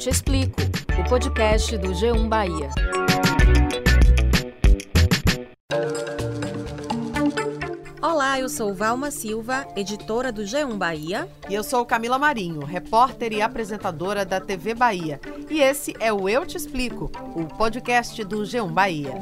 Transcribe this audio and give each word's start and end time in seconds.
Te 0.00 0.08
Explico, 0.08 0.62
o 0.98 1.08
podcast 1.10 1.76
do 1.76 1.88
G1 1.88 2.26
Bahia. 2.26 2.70
Olá, 8.00 8.40
eu 8.40 8.48
sou 8.48 8.72
Valma 8.72 9.10
Silva, 9.10 9.68
editora 9.76 10.32
do 10.32 10.40
G1 10.40 10.78
Bahia. 10.78 11.28
E 11.50 11.54
eu 11.54 11.62
sou 11.62 11.84
Camila 11.84 12.18
Marinho, 12.18 12.64
repórter 12.64 13.34
e 13.34 13.42
apresentadora 13.42 14.24
da 14.24 14.40
TV 14.40 14.72
Bahia. 14.72 15.20
E 15.50 15.60
esse 15.60 15.94
é 16.00 16.10
o 16.10 16.26
Eu 16.26 16.46
Te 16.46 16.56
Explico, 16.56 17.12
o 17.36 17.44
podcast 17.44 18.24
do 18.24 18.38
G1 18.38 18.72
Bahia. 18.72 19.12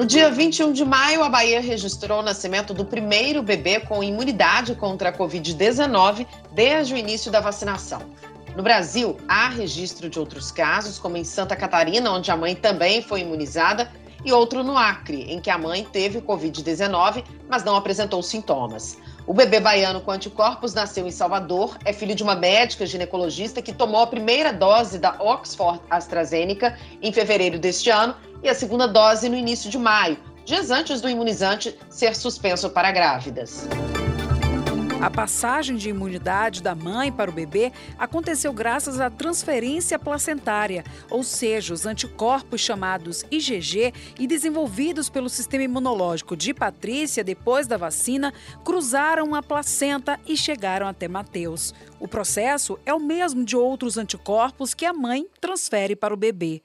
No 0.00 0.06
dia 0.06 0.30
21 0.30 0.72
de 0.72 0.82
maio, 0.82 1.22
a 1.22 1.28
Bahia 1.28 1.60
registrou 1.60 2.20
o 2.20 2.22
nascimento 2.22 2.72
do 2.72 2.86
primeiro 2.86 3.42
bebê 3.42 3.80
com 3.80 4.02
imunidade 4.02 4.74
contra 4.74 5.10
a 5.10 5.12
Covid-19 5.12 6.26
desde 6.52 6.94
o 6.94 6.96
início 6.96 7.30
da 7.30 7.38
vacinação. 7.38 8.00
No 8.56 8.62
Brasil, 8.62 9.18
há 9.28 9.50
registro 9.50 10.08
de 10.08 10.18
outros 10.18 10.50
casos, 10.50 10.98
como 10.98 11.18
em 11.18 11.22
Santa 11.22 11.54
Catarina, 11.54 12.10
onde 12.10 12.30
a 12.30 12.36
mãe 12.36 12.54
também 12.54 13.02
foi 13.02 13.20
imunizada, 13.20 13.92
e 14.24 14.32
outro 14.32 14.64
no 14.64 14.74
Acre, 14.74 15.22
em 15.30 15.38
que 15.38 15.50
a 15.50 15.58
mãe 15.58 15.84
teve 15.84 16.22
Covid-19, 16.22 17.22
mas 17.46 17.62
não 17.62 17.76
apresentou 17.76 18.22
sintomas. 18.22 18.96
O 19.26 19.34
bebê 19.34 19.60
baiano 19.60 20.00
com 20.00 20.10
anticorpos 20.10 20.72
nasceu 20.72 21.06
em 21.06 21.10
Salvador, 21.10 21.76
é 21.84 21.92
filho 21.92 22.14
de 22.14 22.22
uma 22.22 22.34
médica 22.34 22.86
ginecologista 22.86 23.60
que 23.60 23.72
tomou 23.72 24.00
a 24.00 24.06
primeira 24.06 24.50
dose 24.50 24.98
da 24.98 25.14
Oxford 25.20 25.78
AstraZeneca 25.90 26.78
em 27.02 27.12
fevereiro 27.12 27.58
deste 27.58 27.90
ano 27.90 28.16
e 28.42 28.48
a 28.48 28.54
segunda 28.54 28.86
dose 28.86 29.28
no 29.28 29.36
início 29.36 29.70
de 29.70 29.78
maio, 29.78 30.18
dias 30.44 30.70
antes 30.70 31.00
do 31.00 31.08
imunizante 31.08 31.78
ser 31.88 32.14
suspenso 32.14 32.70
para 32.70 32.90
grávidas. 32.90 33.68
A 35.00 35.08
passagem 35.08 35.76
de 35.76 35.88
imunidade 35.88 36.62
da 36.62 36.74
mãe 36.74 37.10
para 37.10 37.30
o 37.30 37.32
bebê 37.32 37.72
aconteceu 37.98 38.52
graças 38.52 39.00
à 39.00 39.08
transferência 39.08 39.98
placentária, 39.98 40.84
ou 41.08 41.22
seja, 41.22 41.72
os 41.72 41.86
anticorpos 41.86 42.60
chamados 42.60 43.24
IgG 43.30 43.94
e 44.18 44.26
desenvolvidos 44.26 45.08
pelo 45.08 45.30
sistema 45.30 45.64
imunológico 45.64 46.36
de 46.36 46.52
Patrícia 46.52 47.24
depois 47.24 47.66
da 47.66 47.78
vacina 47.78 48.30
cruzaram 48.62 49.34
a 49.34 49.42
placenta 49.42 50.20
e 50.26 50.36
chegaram 50.36 50.86
até 50.86 51.08
Mateus. 51.08 51.74
O 51.98 52.06
processo 52.06 52.78
é 52.84 52.92
o 52.92 53.00
mesmo 53.00 53.42
de 53.42 53.56
outros 53.56 53.96
anticorpos 53.96 54.74
que 54.74 54.84
a 54.84 54.92
mãe 54.92 55.26
transfere 55.40 55.96
para 55.96 56.12
o 56.12 56.16
bebê. 56.16 56.60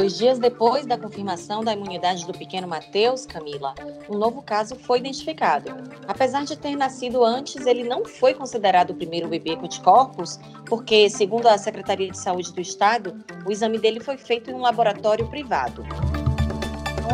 Dois 0.00 0.16
dias 0.16 0.38
depois 0.38 0.86
da 0.86 0.96
confirmação 0.96 1.62
da 1.62 1.74
imunidade 1.74 2.26
do 2.26 2.32
pequeno 2.32 2.66
Mateus, 2.66 3.26
Camila, 3.26 3.74
um 4.08 4.16
novo 4.16 4.40
caso 4.40 4.74
foi 4.74 4.98
identificado. 4.98 5.74
Apesar 6.08 6.42
de 6.42 6.56
ter 6.56 6.74
nascido 6.74 7.22
antes, 7.22 7.66
ele 7.66 7.84
não 7.84 8.06
foi 8.06 8.32
considerado 8.32 8.92
o 8.92 8.94
primeiro 8.94 9.28
bebê 9.28 9.56
com 9.56 9.66
anticorpos, 9.66 10.40
porque, 10.64 11.10
segundo 11.10 11.46
a 11.48 11.58
Secretaria 11.58 12.10
de 12.10 12.16
Saúde 12.16 12.50
do 12.50 12.62
Estado, 12.62 13.22
o 13.44 13.52
exame 13.52 13.78
dele 13.78 14.00
foi 14.00 14.16
feito 14.16 14.50
em 14.50 14.54
um 14.54 14.62
laboratório 14.62 15.28
privado. 15.28 15.84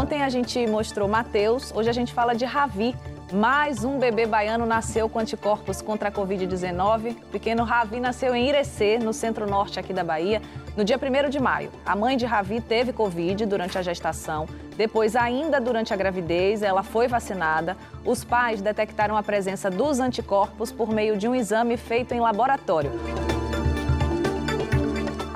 Ontem 0.01 0.23
a 0.23 0.29
gente 0.29 0.65
mostrou 0.69 1.09
Mateus, 1.09 1.73
hoje 1.75 1.91
a 1.91 1.93
gente 1.93 2.15
fala 2.15 2.35
de 2.35 2.45
Ravi, 2.45 2.95
mais 3.33 3.83
um 3.83 3.99
bebê 3.99 4.25
baiano 4.25 4.65
nasceu 4.65 5.09
com 5.09 5.19
anticorpos 5.19 5.83
contra 5.83 6.09
a 6.09 6.13
Covid-19. 6.13 7.13
O 7.13 7.27
pequeno 7.27 7.65
Ravi 7.65 7.99
nasceu 7.99 8.35
em 8.35 8.49
Irecê, 8.49 8.99
no 8.99 9.13
centro-norte 9.13 9.81
aqui 9.81 9.93
da 9.93 10.05
Bahia, 10.05 10.41
no 10.77 10.85
dia 10.85 10.97
1 10.97 11.29
de 11.29 11.41
maio. 11.41 11.71
A 11.85 11.97
mãe 11.97 12.17
de 12.17 12.25
Ravi 12.25 12.61
teve 12.61 12.93
Covid 12.93 13.45
durante 13.47 13.77
a 13.77 13.83
gestação. 13.83 14.47
Depois, 14.77 15.17
ainda 15.17 15.61
durante 15.61 15.93
a 15.93 15.97
gravidez, 15.97 16.63
ela 16.63 16.83
foi 16.83 17.09
vacinada. 17.09 17.77
Os 18.05 18.23
pais 18.23 18.61
detectaram 18.61 19.17
a 19.17 19.23
presença 19.23 19.71
dos 19.71 19.99
anticorpos 19.99 20.71
por 20.71 20.89
meio 20.89 21.17
de 21.17 21.27
um 21.27 21.35
exame 21.35 21.77
feito 21.77 22.13
em 22.13 22.21
laboratório. 22.21 22.93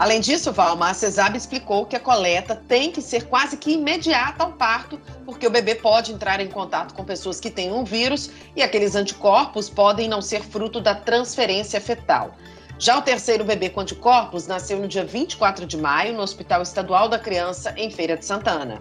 Além 0.01 0.19
disso, 0.19 0.50
Valma, 0.50 0.88
a 0.88 0.94
CESAB 0.94 1.37
explicou 1.37 1.84
que 1.84 1.94
a 1.94 2.00
coleta 2.00 2.56
tem 2.56 2.91
que 2.91 3.03
ser 3.03 3.28
quase 3.28 3.59
que 3.59 3.72
imediata 3.72 4.43
ao 4.43 4.53
parto, 4.55 4.99
porque 5.27 5.47
o 5.47 5.50
bebê 5.50 5.75
pode 5.75 6.11
entrar 6.11 6.41
em 6.41 6.49
contato 6.49 6.94
com 6.94 7.05
pessoas 7.05 7.38
que 7.38 7.50
têm 7.50 7.71
um 7.71 7.84
vírus 7.84 8.31
e 8.56 8.62
aqueles 8.62 8.97
anticorpos 8.97 9.69
podem 9.69 10.09
não 10.09 10.22
ser 10.22 10.43
fruto 10.43 10.81
da 10.81 10.94
transferência 10.94 11.78
fetal. 11.83 12.34
Já 12.78 12.97
o 12.97 13.03
terceiro 13.03 13.44
bebê 13.44 13.69
com 13.69 13.81
anticorpos 13.81 14.47
nasceu 14.47 14.78
no 14.78 14.88
dia 14.88 15.05
24 15.05 15.66
de 15.66 15.77
maio 15.77 16.15
no 16.15 16.22
Hospital 16.22 16.62
Estadual 16.62 17.06
da 17.06 17.19
Criança, 17.19 17.75
em 17.77 17.91
Feira 17.91 18.17
de 18.17 18.25
Santana. 18.25 18.81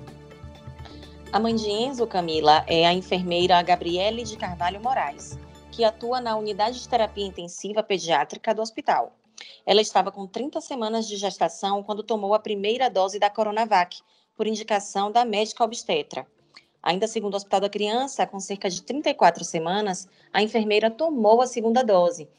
A 1.33 1.37
mãe 1.37 1.53
de 1.53 1.69
Enzo, 1.69 2.07
Camila, 2.07 2.63
é 2.65 2.87
a 2.87 2.93
enfermeira 2.93 3.61
Gabriele 3.61 4.23
de 4.23 4.37
Carvalho 4.37 4.79
Moraes, 4.79 5.37
que 5.69 5.83
atua 5.83 6.21
na 6.21 6.37
unidade 6.37 6.79
de 6.79 6.87
terapia 6.87 7.25
intensiva 7.25 7.83
pediátrica 7.83 8.55
do 8.55 8.61
hospital. 8.61 9.11
Ela 9.65 9.81
estava 9.81 10.11
com 10.11 10.27
30 10.27 10.61
semanas 10.61 11.07
de 11.07 11.15
gestação 11.15 11.83
quando 11.83 12.03
tomou 12.03 12.33
a 12.33 12.39
primeira 12.39 12.89
dose 12.89 13.19
da 13.19 13.29
Coronavac, 13.29 13.99
por 14.35 14.47
indicação 14.47 15.11
da 15.11 15.25
médica 15.25 15.63
obstetra. 15.63 16.25
Ainda 16.81 17.07
segundo 17.07 17.33
o 17.33 17.37
Hospital 17.37 17.61
da 17.61 17.69
Criança, 17.69 18.25
com 18.25 18.39
cerca 18.39 18.69
de 18.69 18.81
34 18.81 19.43
semanas, 19.43 20.07
a 20.31 20.41
enfermeira 20.41 20.89
tomou 20.89 21.41
a 21.41 21.47
segunda 21.47 21.83
dose. 21.83 22.29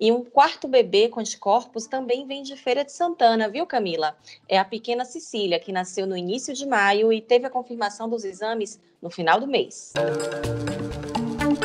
E 0.00 0.12
um 0.12 0.22
quarto 0.22 0.68
bebê 0.68 1.08
com 1.08 1.18
anticorpos 1.18 1.88
também 1.88 2.24
vem 2.24 2.42
de 2.42 2.54
Feira 2.54 2.84
de 2.84 2.92
Santana, 2.92 3.48
viu, 3.48 3.66
Camila? 3.66 4.16
É 4.48 4.56
a 4.56 4.64
pequena 4.64 5.04
Cecília, 5.04 5.58
que 5.58 5.72
nasceu 5.72 6.06
no 6.06 6.16
início 6.16 6.54
de 6.54 6.64
maio 6.64 7.12
e 7.12 7.20
teve 7.20 7.46
a 7.46 7.50
confirmação 7.50 8.08
dos 8.08 8.24
exames 8.24 8.78
no 9.02 9.10
final 9.10 9.40
do 9.40 9.48
mês. 9.48 9.92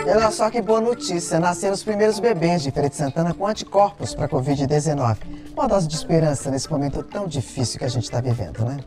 Olha 0.06 0.32
só 0.32 0.50
que 0.50 0.62
boa 0.62 0.82
notícia. 0.82 1.40
Nasceram 1.40 1.74
os 1.74 1.84
primeiros 1.84 2.20
bebês 2.20 2.62
de 2.62 2.72
Feira 2.72 2.90
de 2.90 2.96
Santana 2.96 3.34
com 3.34 3.48
anticorpos 3.48 4.14
para 4.14 4.26
a 4.26 4.30
Covid-19. 4.30 5.18
Uma 5.54 5.68
dose 5.68 5.88
de 5.88 5.96
esperança 5.96 6.52
nesse 6.52 6.70
momento 6.70 7.02
tão 7.04 7.26
difícil 7.26 7.80
que 7.80 7.86
a 7.86 7.90
gente 7.90 8.04
está 8.04 8.20
vivendo, 8.20 8.66
né? 8.66 8.80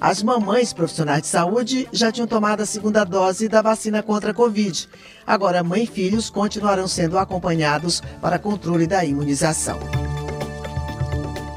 As 0.00 0.22
mamães 0.22 0.72
profissionais 0.72 1.22
de 1.22 1.28
saúde 1.28 1.88
já 1.92 2.10
tinham 2.12 2.26
tomado 2.26 2.62
a 2.62 2.66
segunda 2.66 3.04
dose 3.04 3.48
da 3.48 3.60
vacina 3.60 4.02
contra 4.02 4.30
a 4.30 4.34
Covid. 4.34 4.88
Agora, 5.26 5.62
mãe 5.62 5.82
e 5.82 5.86
filhos 5.86 6.30
continuarão 6.30 6.86
sendo 6.86 7.18
acompanhados 7.18 8.00
para 8.20 8.38
controle 8.38 8.86
da 8.86 9.04
imunização. 9.04 9.78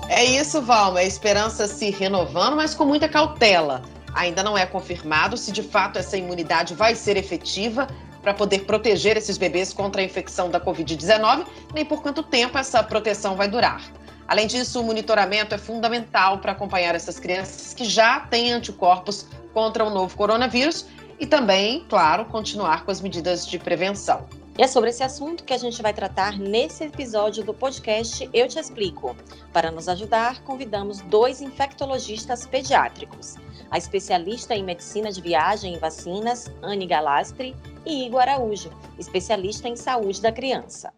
É 0.10 0.26
isso, 0.26 0.62
Valma. 0.62 1.00
A 1.00 1.06
esperança 1.06 1.68
se 1.68 1.92
renovando, 1.92 2.56
mas 2.56 2.74
com 2.74 2.84
muita 2.84 3.08
cautela. 3.08 3.84
Ainda 4.14 4.44
não 4.44 4.58
é 4.58 4.66
confirmado 4.66 5.38
se 5.38 5.52
de 5.52 5.64
fato 5.64 5.98
essa 5.98 6.18
imunidade 6.18 6.74
vai 6.74 6.96
ser 6.96 7.16
efetiva, 7.16 7.88
para 8.24 8.34
poder 8.34 8.60
proteger 8.66 9.18
esses 9.18 9.38
bebês 9.38 9.74
contra 9.74 10.02
a 10.02 10.06
infecção 10.06 10.50
da 10.50 10.60
Covid-19, 10.60 11.46
nem 11.74 11.86
por 11.86 12.02
quanto 12.02 12.24
tempo 12.24 12.58
essa 12.58 12.82
proteção 12.82 13.36
vai 13.36 13.50
durar. 13.50 13.84
Além 14.26 14.48
disso, 14.48 14.80
o 14.80 14.84
monitoramento 14.84 15.54
é 15.54 15.58
fundamental 15.58 16.40
para 16.40 16.54
acompanhar 16.54 16.96
essas 16.96 17.20
crianças 17.20 17.74
que 17.74 17.84
já 17.84 18.22
têm 18.22 18.54
anticorpos 18.54 19.28
contra 19.54 19.84
o 19.84 19.90
novo 19.90 20.16
coronavírus 20.16 20.88
e 21.20 21.26
também, 21.26 21.86
claro, 21.90 22.26
continuar 22.26 22.86
com 22.86 22.92
as 22.92 23.02
medidas 23.02 23.46
de 23.46 23.60
prevenção. 23.60 24.26
E 24.56 24.62
é 24.62 24.68
sobre 24.68 24.92
esse 24.92 25.02
assunto 25.02 25.44
que 25.44 25.54
a 25.54 25.58
gente 25.58 25.82
vai 25.82 25.96
tratar 25.96 26.38
nesse 26.38 26.84
episódio 26.84 27.44
do 27.44 27.56
podcast 27.56 28.30
Eu 28.32 28.48
Te 28.48 28.60
Explico. 28.60 29.16
Para 29.52 29.72
nos 29.72 29.90
ajudar, 29.90 30.44
convidamos 30.44 31.02
dois 31.02 31.42
infectologistas 31.42 32.46
pediátricos: 32.46 33.36
a 33.72 33.80
especialista 33.80 34.54
em 34.54 34.64
medicina 34.64 35.12
de 35.12 35.22
viagem 35.22 35.74
e 35.74 35.80
vacinas, 35.80 36.52
Anne 36.62 36.86
Galastri, 36.86 37.56
e 37.84 38.06
Igor 38.06 38.22
Araújo, 38.22 38.70
especialista 39.00 39.68
em 39.68 39.76
saúde 39.76 40.22
da 40.22 40.32
criança. 40.32 40.94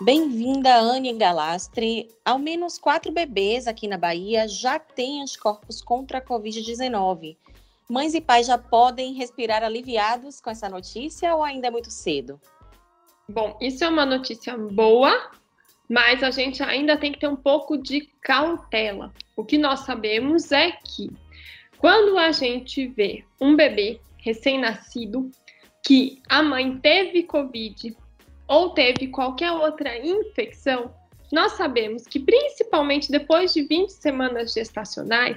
Bem-vinda, 0.00 0.74
Anne 0.74 1.12
Galastri. 1.12 2.08
Ao 2.24 2.38
menos 2.38 2.78
quatro 2.78 3.12
bebês 3.12 3.66
aqui 3.66 3.86
na 3.86 3.98
Bahia 3.98 4.48
já 4.48 4.78
têm 4.78 5.20
anticorpos 5.20 5.82
contra 5.82 6.16
a 6.16 6.24
Covid-19. 6.24 7.36
Mães 7.90 8.14
e 8.14 8.20
pais 8.20 8.46
já 8.46 8.56
podem 8.56 9.14
respirar 9.14 9.64
aliviados 9.64 10.40
com 10.40 10.48
essa 10.48 10.68
notícia 10.68 11.34
ou 11.34 11.42
ainda 11.42 11.66
é 11.66 11.70
muito 11.72 11.90
cedo? 11.90 12.40
Bom, 13.28 13.58
isso 13.60 13.82
é 13.82 13.88
uma 13.88 14.06
notícia 14.06 14.56
boa, 14.56 15.32
mas 15.88 16.22
a 16.22 16.30
gente 16.30 16.62
ainda 16.62 16.96
tem 16.96 17.10
que 17.10 17.18
ter 17.18 17.26
um 17.26 17.34
pouco 17.34 17.76
de 17.76 18.02
cautela. 18.22 19.12
O 19.36 19.44
que 19.44 19.58
nós 19.58 19.80
sabemos 19.80 20.52
é 20.52 20.70
que 20.70 21.10
quando 21.78 22.16
a 22.16 22.30
gente 22.30 22.86
vê 22.86 23.24
um 23.40 23.56
bebê 23.56 24.00
recém-nascido 24.18 25.28
que 25.84 26.22
a 26.28 26.44
mãe 26.44 26.78
teve 26.78 27.24
Covid 27.24 27.96
ou 28.46 28.70
teve 28.70 29.08
qualquer 29.08 29.50
outra 29.50 29.98
infecção, 29.98 30.94
nós 31.32 31.52
sabemos 31.52 32.06
que, 32.06 32.18
principalmente 32.18 33.10
depois 33.10 33.52
de 33.52 33.62
20 33.62 33.90
semanas 33.90 34.52
gestacionais, 34.52 35.36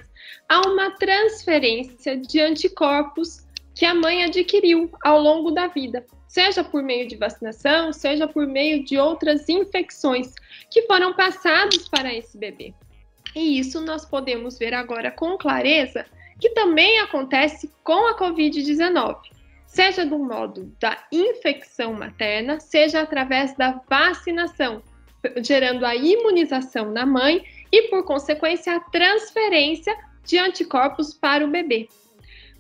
há 0.50 0.62
uma 0.62 0.92
transferência 0.92 2.18
de 2.18 2.40
anticorpos 2.40 3.46
que 3.76 3.86
a 3.86 3.94
mãe 3.94 4.24
adquiriu 4.24 4.90
ao 5.04 5.20
longo 5.20 5.52
da 5.52 5.68
vida, 5.68 6.06
seja 6.28 6.64
por 6.64 6.82
meio 6.82 7.08
de 7.08 7.16
vacinação, 7.16 7.94
seja 7.94 8.28
por 8.28 8.48
meio 8.48 8.84
de 8.84 8.98
outras 8.98 9.48
infecções 9.50 10.34
que 10.70 10.84
foram 10.84 11.14
passadas 11.14 11.88
para 11.88 12.14
esse 12.14 12.38
bebê. 12.38 12.74
E 13.36 13.60
isso 13.60 13.82
nós 13.82 14.06
podemos 14.06 14.58
ver 14.58 14.74
agora 14.74 15.12
com 15.12 15.38
clareza 15.38 16.06
que 16.40 16.50
também 16.50 17.00
acontece 17.00 17.72
com 17.84 18.08
a 18.08 18.18
Covid-19. 18.18 19.18
seja 19.66 20.06
do 20.06 20.20
modo 20.20 20.72
da 20.80 21.04
infecção 21.12 21.94
materna, 21.94 22.60
seja 22.60 23.02
através 23.02 23.56
da 23.56 23.82
vacinação, 23.90 24.84
gerando 25.42 25.86
a 25.86 25.96
imunização 25.96 26.92
na 26.92 27.06
mãe 27.06 27.44
e, 27.72 27.84
por 27.84 28.04
consequência, 28.04 28.76
a 28.76 28.80
transferência 28.80 29.96
de 30.26 30.38
anticorpos 30.38 31.14
para 31.14 31.46
o 31.46 31.50
bebê. 31.50 31.88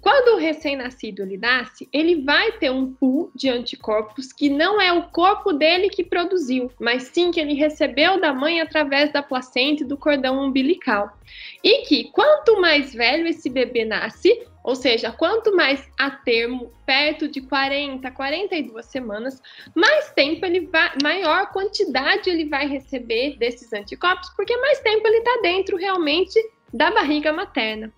Quando 0.03 0.35
o 0.35 0.37
recém-nascido 0.37 1.21
ele 1.21 1.37
nasce, 1.37 1.87
ele 1.93 2.23
vai 2.23 2.51
ter 2.53 2.69
um 2.69 2.93
pool 2.93 3.31
de 3.33 3.49
anticorpos 3.49 4.33
que 4.33 4.49
não 4.49 4.81
é 4.81 4.91
o 4.91 5.03
corpo 5.03 5.53
dele 5.53 5.89
que 5.89 6.03
produziu, 6.03 6.69
mas 6.77 7.03
sim 7.03 7.31
que 7.31 7.39
ele 7.39 7.53
recebeu 7.53 8.19
da 8.19 8.33
mãe 8.33 8.59
através 8.59 9.13
da 9.13 9.23
placenta 9.23 9.83
e 9.83 9.87
do 9.87 9.95
cordão 9.95 10.45
umbilical. 10.45 11.17
E 11.63 11.85
que 11.85 12.11
quanto 12.11 12.59
mais 12.59 12.93
velho 12.93 13.25
esse 13.25 13.49
bebê 13.49 13.85
nasce, 13.85 14.45
ou 14.63 14.75
seja, 14.75 15.11
quanto 15.11 15.53
mais 15.55 15.85
a 15.99 16.09
termo, 16.09 16.71
perto 16.85 17.27
de 17.27 17.41
40, 17.41 18.09
42 18.11 18.85
semanas, 18.85 19.41
mais 19.75 20.11
tempo 20.11 20.45
ele 20.45 20.61
vai, 20.67 20.91
maior 21.03 21.51
quantidade 21.51 22.29
ele 22.29 22.45
vai 22.45 22.65
receber 22.65 23.37
desses 23.37 23.73
anticorpos, 23.73 24.29
porque 24.37 24.55
mais 24.57 24.79
tempo 24.79 25.05
ele 25.05 25.17
está 25.17 25.41
dentro 25.41 25.75
realmente 25.75 26.39
da 26.73 26.89
barriga 26.91 27.33
materna. 27.33 27.91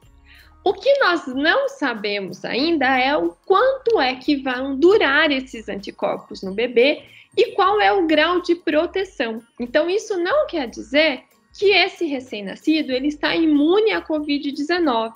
O 0.64 0.74
que 0.74 0.98
nós 0.98 1.28
não 1.28 1.70
sabemos 1.70 2.44
ainda 2.44 2.98
é 2.98 3.16
o 3.16 3.36
quanto 3.46 4.02
é 4.02 4.16
que 4.16 4.38
vão 4.38 4.76
durar 4.76 5.32
esses 5.32 5.70
anticorpos 5.70 6.42
no 6.42 6.56
bebê 6.56 7.04
e 7.38 7.52
qual 7.52 7.80
é 7.80 7.94
o 7.94 8.08
grau 8.08 8.42
de 8.42 8.56
proteção. 8.56 9.44
Então, 9.60 9.88
isso 9.88 10.18
não 10.18 10.48
quer 10.48 10.68
dizer 10.68 11.22
que 11.54 11.68
esse 11.68 12.06
recém-nascido 12.06 12.92
ele 12.92 13.10
está 13.10 13.36
imune 13.36 13.92
à 13.92 14.02
COVID-19. 14.02 15.14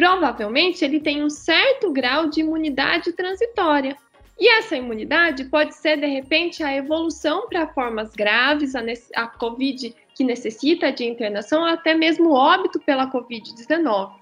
Provavelmente 0.00 0.82
ele 0.82 0.98
tem 0.98 1.22
um 1.22 1.28
certo 1.28 1.92
grau 1.92 2.26
de 2.26 2.40
imunidade 2.40 3.12
transitória. 3.12 3.94
E 4.38 4.48
essa 4.48 4.74
imunidade 4.74 5.44
pode 5.44 5.74
ser, 5.74 6.00
de 6.00 6.06
repente, 6.06 6.62
a 6.62 6.74
evolução 6.74 7.46
para 7.50 7.68
formas 7.68 8.14
graves, 8.14 8.74
a, 8.74 8.80
a 9.14 9.26
COVID 9.26 9.94
que 10.14 10.24
necessita 10.24 10.90
de 10.90 11.04
internação, 11.04 11.60
ou 11.60 11.66
até 11.66 11.92
mesmo 11.92 12.32
óbito 12.32 12.80
pela 12.80 13.12
COVID-19. 13.12 14.14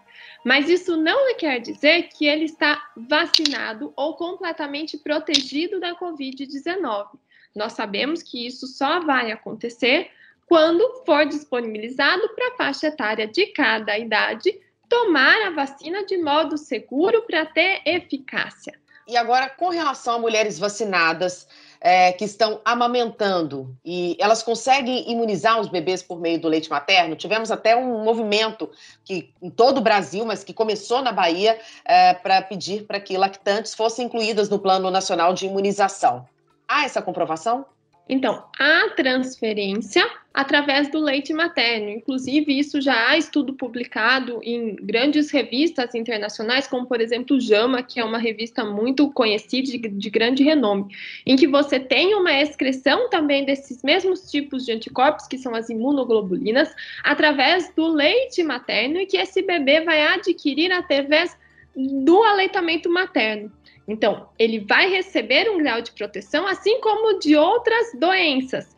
Mas 0.44 0.68
isso 0.68 0.96
não 0.96 1.32
quer 1.36 1.60
dizer 1.60 2.08
que 2.08 2.26
ele 2.26 2.46
está 2.46 2.82
vacinado 2.96 3.92
ou 3.94 4.16
completamente 4.16 4.98
protegido 4.98 5.78
da 5.78 5.94
Covid-19. 5.94 7.06
Nós 7.54 7.74
sabemos 7.74 8.20
que 8.20 8.44
isso 8.44 8.66
só 8.66 8.98
vai 8.98 9.30
acontecer 9.30 10.10
quando 10.44 11.04
for 11.06 11.24
disponibilizado 11.24 12.28
para 12.34 12.48
a 12.48 12.56
faixa 12.56 12.88
etária 12.88 13.28
de 13.28 13.46
cada 13.52 13.96
idade 13.96 14.58
tomar 14.88 15.46
a 15.46 15.50
vacina 15.50 16.04
de 16.04 16.16
modo 16.18 16.56
seguro 16.56 17.22
para 17.22 17.46
ter 17.46 17.82
eficácia. 17.84 18.72
E 19.06 19.16
agora, 19.16 19.48
com 19.48 19.70
relação 19.70 20.16
a 20.16 20.18
mulheres 20.18 20.58
vacinadas, 20.58 21.46
é, 21.80 22.12
que 22.12 22.24
estão 22.24 22.60
amamentando 22.64 23.74
e 23.84 24.16
elas 24.18 24.42
conseguem 24.42 25.10
imunizar 25.10 25.60
os 25.60 25.68
bebês 25.68 26.02
por 26.02 26.20
meio 26.20 26.40
do 26.40 26.48
leite 26.48 26.68
materno. 26.68 27.16
Tivemos 27.16 27.50
até 27.50 27.76
um 27.76 28.02
movimento 28.02 28.70
que 29.04 29.32
em 29.40 29.50
todo 29.50 29.78
o 29.78 29.82
Brasil, 29.82 30.24
mas 30.24 30.42
que 30.42 30.52
começou 30.52 31.02
na 31.02 31.12
Bahia, 31.12 31.58
é, 31.84 32.14
para 32.14 32.42
pedir 32.42 32.84
para 32.84 33.00
que 33.00 33.16
lactantes 33.16 33.74
fossem 33.74 34.06
incluídas 34.06 34.48
no 34.48 34.58
Plano 34.58 34.90
Nacional 34.90 35.32
de 35.32 35.46
Imunização. 35.46 36.26
Há 36.66 36.84
essa 36.84 37.00
comprovação? 37.00 37.64
Então, 38.08 38.42
há 38.58 38.88
transferência 38.96 40.08
através 40.32 40.88
do 40.88 40.98
leite 40.98 41.34
materno. 41.34 41.90
Inclusive, 41.90 42.58
isso 42.58 42.80
já 42.80 43.08
há 43.08 43.18
estudo 43.18 43.52
publicado 43.52 44.40
em 44.42 44.76
grandes 44.76 45.30
revistas 45.30 45.94
internacionais, 45.94 46.66
como, 46.66 46.86
por 46.86 47.00
exemplo, 47.00 47.40
JAMA, 47.40 47.82
que 47.82 48.00
é 48.00 48.04
uma 48.04 48.18
revista 48.18 48.64
muito 48.64 49.10
conhecida, 49.12 49.72
de, 49.72 49.78
de 49.78 50.10
grande 50.10 50.42
renome, 50.42 50.86
em 51.26 51.36
que 51.36 51.46
você 51.46 51.78
tem 51.78 52.14
uma 52.14 52.32
excreção 52.32 53.10
também 53.10 53.44
desses 53.44 53.82
mesmos 53.82 54.30
tipos 54.30 54.64
de 54.64 54.72
anticorpos, 54.72 55.26
que 55.26 55.36
são 55.36 55.54
as 55.54 55.68
imunoglobulinas, 55.68 56.74
através 57.04 57.70
do 57.74 57.86
leite 57.88 58.42
materno, 58.42 58.98
e 58.98 59.06
que 59.06 59.16
esse 59.16 59.42
bebê 59.42 59.80
vai 59.80 60.00
adquirir 60.06 60.72
através 60.72 61.36
do 61.76 62.22
aleitamento 62.22 62.88
materno. 62.88 63.52
Então, 63.88 64.28
ele 64.38 64.60
vai 64.60 64.90
receber 64.90 65.50
um 65.50 65.58
grau 65.58 65.80
de 65.80 65.90
proteção, 65.92 66.46
assim 66.46 66.78
como 66.82 67.18
de 67.18 67.34
outras 67.34 67.92
doenças. 67.94 68.76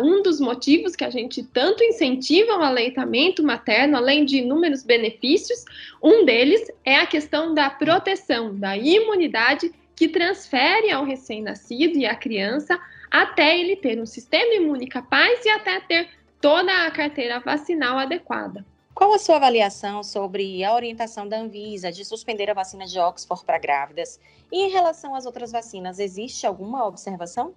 Um 0.00 0.20
dos 0.20 0.40
motivos 0.40 0.96
que 0.96 1.04
a 1.04 1.10
gente 1.10 1.44
tanto 1.44 1.84
incentiva 1.84 2.58
o 2.58 2.62
aleitamento 2.62 3.44
materno, 3.44 3.96
além 3.96 4.24
de 4.24 4.38
inúmeros 4.38 4.82
benefícios, 4.82 5.64
um 6.02 6.24
deles 6.24 6.68
é 6.84 6.96
a 6.96 7.06
questão 7.06 7.54
da 7.54 7.70
proteção, 7.70 8.58
da 8.58 8.76
imunidade 8.76 9.72
que 9.94 10.08
transfere 10.08 10.90
ao 10.90 11.04
recém-nascido 11.04 11.96
e 11.96 12.04
à 12.04 12.16
criança 12.16 12.76
até 13.08 13.56
ele 13.56 13.76
ter 13.76 14.00
um 14.00 14.06
sistema 14.06 14.52
imune 14.54 14.88
capaz 14.88 15.44
e 15.44 15.48
até 15.48 15.78
ter 15.78 16.08
toda 16.40 16.84
a 16.84 16.90
carteira 16.90 17.38
vacinal 17.38 17.96
adequada. 17.96 18.66
Qual 18.96 19.12
a 19.12 19.18
sua 19.18 19.36
avaliação 19.36 20.02
sobre 20.02 20.64
a 20.64 20.74
orientação 20.74 21.28
da 21.28 21.38
Anvisa 21.38 21.92
de 21.92 22.02
suspender 22.02 22.48
a 22.48 22.54
vacina 22.54 22.86
de 22.86 22.98
Oxford 22.98 23.44
para 23.44 23.58
grávidas? 23.58 24.18
E 24.50 24.62
em 24.62 24.70
relação 24.70 25.14
às 25.14 25.26
outras 25.26 25.52
vacinas, 25.52 25.98
existe 25.98 26.46
alguma 26.46 26.86
observação? 26.86 27.54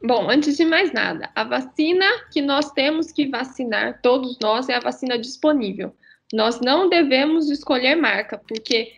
Bom, 0.00 0.30
antes 0.30 0.56
de 0.56 0.64
mais 0.64 0.92
nada, 0.92 1.32
a 1.34 1.42
vacina 1.42 2.06
que 2.30 2.40
nós 2.40 2.70
temos 2.70 3.10
que 3.10 3.26
vacinar, 3.26 4.00
todos 4.00 4.38
nós, 4.38 4.68
é 4.68 4.76
a 4.76 4.80
vacina 4.80 5.18
disponível. 5.18 5.92
Nós 6.32 6.60
não 6.60 6.88
devemos 6.88 7.50
escolher 7.50 7.96
marca, 7.96 8.38
porque 8.38 8.92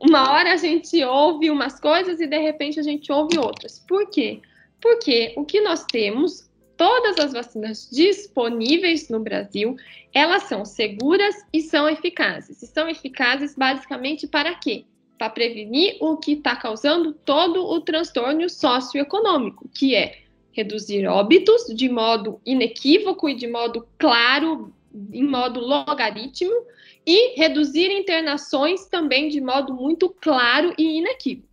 uma 0.00 0.32
hora 0.32 0.54
a 0.54 0.56
gente 0.56 1.04
ouve 1.04 1.50
umas 1.50 1.78
coisas 1.78 2.20
e 2.20 2.26
de 2.26 2.38
repente 2.38 2.80
a 2.80 2.82
gente 2.82 3.12
ouve 3.12 3.38
outras. 3.38 3.78
Por 3.80 4.08
quê? 4.08 4.40
Porque 4.80 5.34
o 5.36 5.44
que 5.44 5.60
nós 5.60 5.84
temos 5.84 6.50
todas 6.76 7.18
as 7.18 7.32
vacinas 7.32 7.88
disponíveis 7.90 9.08
no 9.08 9.20
Brasil, 9.20 9.76
elas 10.12 10.44
são 10.44 10.64
seguras 10.64 11.34
e 11.52 11.60
são 11.62 11.88
eficazes. 11.88 12.62
E 12.62 12.66
são 12.66 12.88
eficazes 12.88 13.54
basicamente 13.54 14.26
para 14.26 14.54
quê? 14.54 14.84
Para 15.18 15.30
prevenir 15.30 15.96
o 16.00 16.16
que 16.16 16.32
está 16.32 16.56
causando 16.56 17.12
todo 17.12 17.64
o 17.64 17.80
transtorno 17.80 18.48
socioeconômico, 18.48 19.68
que 19.68 19.94
é 19.94 20.18
reduzir 20.52 21.06
óbitos 21.06 21.66
de 21.74 21.88
modo 21.88 22.40
inequívoco 22.44 23.28
e 23.28 23.34
de 23.34 23.46
modo 23.46 23.86
claro, 23.98 24.72
em 25.12 25.24
modo 25.24 25.60
logaritmo, 25.60 26.52
e 27.06 27.34
reduzir 27.36 27.90
internações 27.90 28.86
também 28.86 29.28
de 29.28 29.40
modo 29.40 29.74
muito 29.74 30.08
claro 30.08 30.72
e 30.78 30.98
inequívoco. 30.98 31.51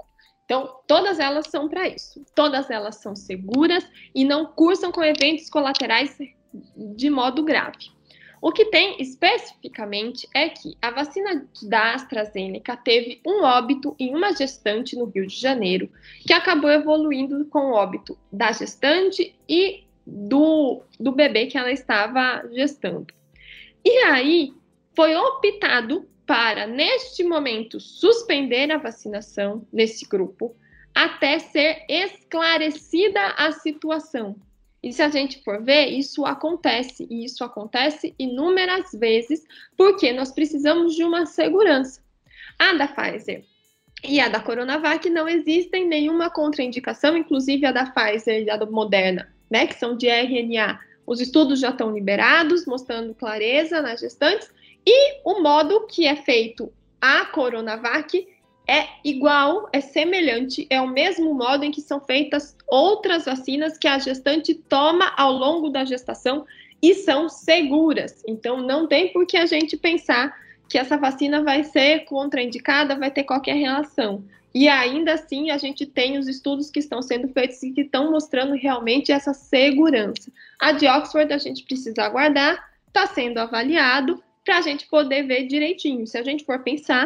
Então, 0.50 0.78
todas 0.88 1.20
elas 1.20 1.46
são 1.46 1.70
para 1.70 1.88
isso. 1.88 2.26
Todas 2.34 2.72
elas 2.72 2.96
são 2.96 3.16
seguras 3.16 3.86
e 4.16 4.26
não 4.26 4.48
cursam 4.48 4.92
com 4.92 5.04
eventos 5.04 5.48
colaterais 5.48 6.18
de 6.76 7.08
modo 7.08 7.44
grave. 7.44 7.92
O 8.42 8.52
que 8.52 8.66
tem 8.66 9.00
especificamente 9.00 10.28
é 10.34 10.50
que 10.50 10.76
a 10.82 10.90
vacina 10.90 11.48
da 11.62 11.94
AstraZeneca 11.94 12.76
teve 12.76 13.22
um 13.24 13.44
óbito 13.44 13.96
em 14.00 14.16
uma 14.16 14.34
gestante 14.34 14.96
no 14.96 15.06
Rio 15.06 15.28
de 15.28 15.36
Janeiro, 15.36 15.88
que 16.26 16.34
acabou 16.34 16.72
evoluindo 16.72 17.46
com 17.46 17.68
o 17.68 17.74
óbito 17.74 18.18
da 18.32 18.52
gestante 18.52 19.36
e 19.48 19.84
do, 20.04 20.82
do 21.00 21.12
bebê 21.12 21.46
que 21.46 21.60
ela 21.60 21.72
estava 21.72 22.44
gestando. 22.52 23.06
E 23.86 23.92
aí 24.06 24.52
foi 24.96 25.16
optado 25.16 26.10
para, 26.30 26.68
neste 26.68 27.24
momento, 27.24 27.80
suspender 27.80 28.72
a 28.72 28.78
vacinação 28.78 29.66
nesse 29.74 30.06
grupo 30.06 30.56
até 30.94 31.40
ser 31.40 31.84
esclarecida 31.90 33.20
a 33.36 33.52
situação. 33.52 34.36
E 34.84 34.94
se 34.94 35.02
a 35.02 35.10
gente 35.10 35.44
for 35.44 35.64
ver, 35.64 35.88
isso 35.88 36.24
acontece, 36.28 37.08
e 37.10 37.26
isso 37.26 37.44
acontece 37.44 38.14
inúmeras 38.20 38.92
vezes, 38.94 39.44
porque 39.76 40.14
nós 40.14 40.32
precisamos 40.32 40.96
de 40.96 41.04
uma 41.04 41.26
segurança. 41.26 42.00
A 42.60 42.74
da 42.74 42.88
Pfizer 42.88 43.44
e 44.04 44.20
a 44.20 44.30
da 44.30 44.40
Coronavac 44.40 45.10
não 45.10 45.28
existem 45.28 45.88
nenhuma 45.88 46.30
contraindicação, 46.30 47.18
inclusive 47.18 47.66
a 47.66 47.72
da 47.72 47.88
Pfizer 47.88 48.44
e 48.44 48.52
a 48.52 48.56
da 48.56 48.68
Moderna, 48.68 49.34
né, 49.50 49.66
que 49.66 49.74
são 49.74 49.98
de 49.98 50.08
RNA. 50.08 50.80
Os 51.08 51.20
estudos 51.20 51.60
já 51.60 51.72
estão 51.72 51.92
liberados, 51.92 52.68
mostrando 52.68 53.16
clareza 53.16 53.82
nas 53.82 54.00
gestantes, 54.00 54.59
e 54.86 55.22
o 55.24 55.42
modo 55.42 55.88
que 55.88 56.06
é 56.06 56.16
feito 56.16 56.72
a 57.02 57.26
Coronavac 57.26 58.28
é 58.68 58.88
igual, 59.04 59.68
é 59.74 59.82
semelhante, 59.82 60.68
é 60.70 60.80
o 60.80 60.88
mesmo 60.88 61.34
modo 61.34 61.64
em 61.64 61.72
que 61.72 61.82
são 61.82 62.00
feitas 62.00 62.56
outras 62.68 63.26
vacinas 63.26 63.78
que 63.80 63.88
a 63.88 63.98
gestante 63.98 64.54
toma 64.54 65.12
ao 65.18 65.32
longo 65.32 65.70
da 65.70 65.84
gestação 65.84 66.46
e 66.82 66.94
são 66.94 67.28
seguras. 67.28 68.24
Então, 68.28 68.62
não 68.62 68.88
tem 68.88 69.12
por 69.12 69.26
que 69.26 69.38
a 69.38 69.48
gente 69.48 69.76
pensar 69.76 70.38
que 70.68 70.78
essa 70.78 70.98
vacina 70.98 71.42
vai 71.42 71.64
ser 71.64 72.06
contraindicada, 72.06 72.96
vai 72.96 73.10
ter 73.10 73.24
qualquer 73.24 73.56
relação. 73.56 74.24
E 74.54 74.68
ainda 74.68 75.14
assim, 75.14 75.50
a 75.50 75.58
gente 75.58 75.86
tem 75.86 76.20
os 76.20 76.28
estudos 76.28 76.70
que 76.70 76.80
estão 76.80 77.02
sendo 77.02 77.28
feitos 77.28 77.62
e 77.64 77.72
que 77.72 77.82
estão 77.82 78.12
mostrando 78.12 78.54
realmente 78.54 79.12
essa 79.12 79.34
segurança. 79.34 80.32
A 80.60 80.72
de 80.72 80.88
Oxford, 80.88 81.34
a 81.34 81.38
gente 81.40 81.64
precisa 81.64 82.04
aguardar, 82.04 82.70
está 82.88 83.08
sendo 83.08 83.40
avaliado, 83.40 84.24
para 84.50 84.58
a 84.58 84.62
gente 84.62 84.88
poder 84.88 85.28
ver 85.28 85.46
direitinho. 85.46 86.08
Se 86.08 86.18
a 86.18 86.24
gente 86.24 86.44
for 86.44 86.58
pensar, 86.64 87.06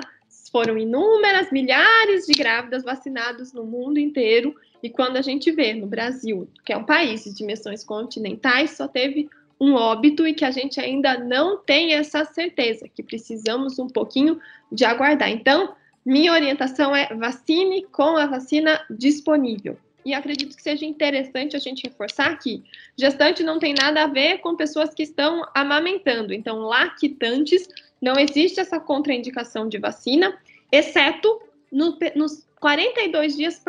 foram 0.50 0.78
inúmeras, 0.78 1.52
milhares 1.52 2.26
de 2.26 2.32
grávidas 2.32 2.86
vacinadas 2.86 3.52
no 3.52 3.66
mundo 3.66 4.00
inteiro. 4.00 4.56
E 4.82 4.90
quando 4.90 5.18
a 5.18 5.22
gente 5.22 5.52
vê 5.52 5.74
no 5.74 5.86
Brasil, 5.86 6.48
que 6.64 6.72
é 6.72 6.78
um 6.78 6.86
país 6.86 7.26
de 7.26 7.34
dimensões 7.36 7.84
continentais, 7.84 8.72
só 8.72 8.88
teve 8.88 9.30
um 9.60 9.74
óbito 9.74 10.26
e 10.26 10.34
que 10.34 10.46
a 10.46 10.52
gente 10.52 10.80
ainda 10.80 11.20
não 11.20 11.58
tem 11.58 11.96
essa 11.96 12.24
certeza, 12.24 12.88
que 12.88 13.04
precisamos 13.04 13.78
um 13.78 13.88
pouquinho 13.88 14.40
de 14.72 14.86
aguardar. 14.86 15.30
Então, 15.30 15.76
minha 16.06 16.32
orientação 16.32 16.96
é 16.96 17.14
vacine 17.14 17.84
com 17.92 18.16
a 18.16 18.26
vacina 18.26 18.80
disponível. 18.90 19.78
E 20.06 20.14
acredito 20.14 20.56
que 20.56 20.62
seja 20.62 20.86
interessante 20.86 21.56
a 21.56 21.60
gente 21.60 21.84
reforçar 21.84 22.38
que 22.38 22.64
gestante 22.98 23.44
não 23.44 23.60
tem 23.60 23.74
nada 23.74 24.04
a 24.04 24.08
ver 24.08 24.40
com 24.40 24.56
pessoas 24.56 24.94
que 24.94 25.04
estão 25.04 25.48
amamentando. 25.56 26.34
Então, 26.34 26.60
lactantes, 26.60 27.68
não 28.02 28.20
existe 28.20 28.60
essa 28.60 28.80
contraindicação 28.80 29.68
de 29.68 29.78
vacina, 29.78 30.38
exceto 30.72 31.42
no, 31.72 31.98
nos 32.16 32.46
42 32.60 33.36
dias 33.36 33.62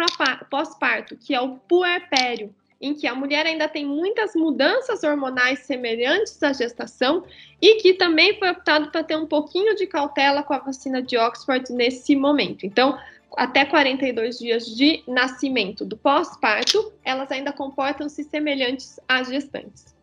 pós-parto, 0.50 1.16
que 1.16 1.34
é 1.34 1.40
o 1.40 1.56
puerpério, 1.56 2.54
em 2.80 2.94
que 2.94 3.06
a 3.06 3.14
mulher 3.14 3.46
ainda 3.46 3.66
tem 3.66 3.86
muitas 3.86 4.34
mudanças 4.34 5.02
hormonais 5.02 5.60
semelhantes 5.60 6.42
à 6.42 6.52
gestação 6.52 7.24
e 7.62 7.76
que 7.76 7.94
também 7.94 8.38
foi 8.38 8.50
optado 8.50 8.90
para 8.90 9.02
ter 9.02 9.16
um 9.16 9.26
pouquinho 9.26 9.74
de 9.74 9.86
cautela 9.86 10.42
com 10.42 10.52
a 10.52 10.58
vacina 10.58 11.00
de 11.00 11.16
Oxford 11.16 11.72
nesse 11.72 12.14
momento. 12.14 12.66
Então, 12.66 12.98
até 13.36 13.64
42 13.64 14.38
dias 14.38 14.66
de 14.66 15.02
nascimento 15.06 15.84
do 15.84 15.96
pós-parto, 15.96 16.92
elas 17.04 17.30
ainda 17.30 17.52
comportam-se 17.52 18.24
semelhantes 18.24 18.98
às 19.08 19.28
gestantes. 19.28 19.94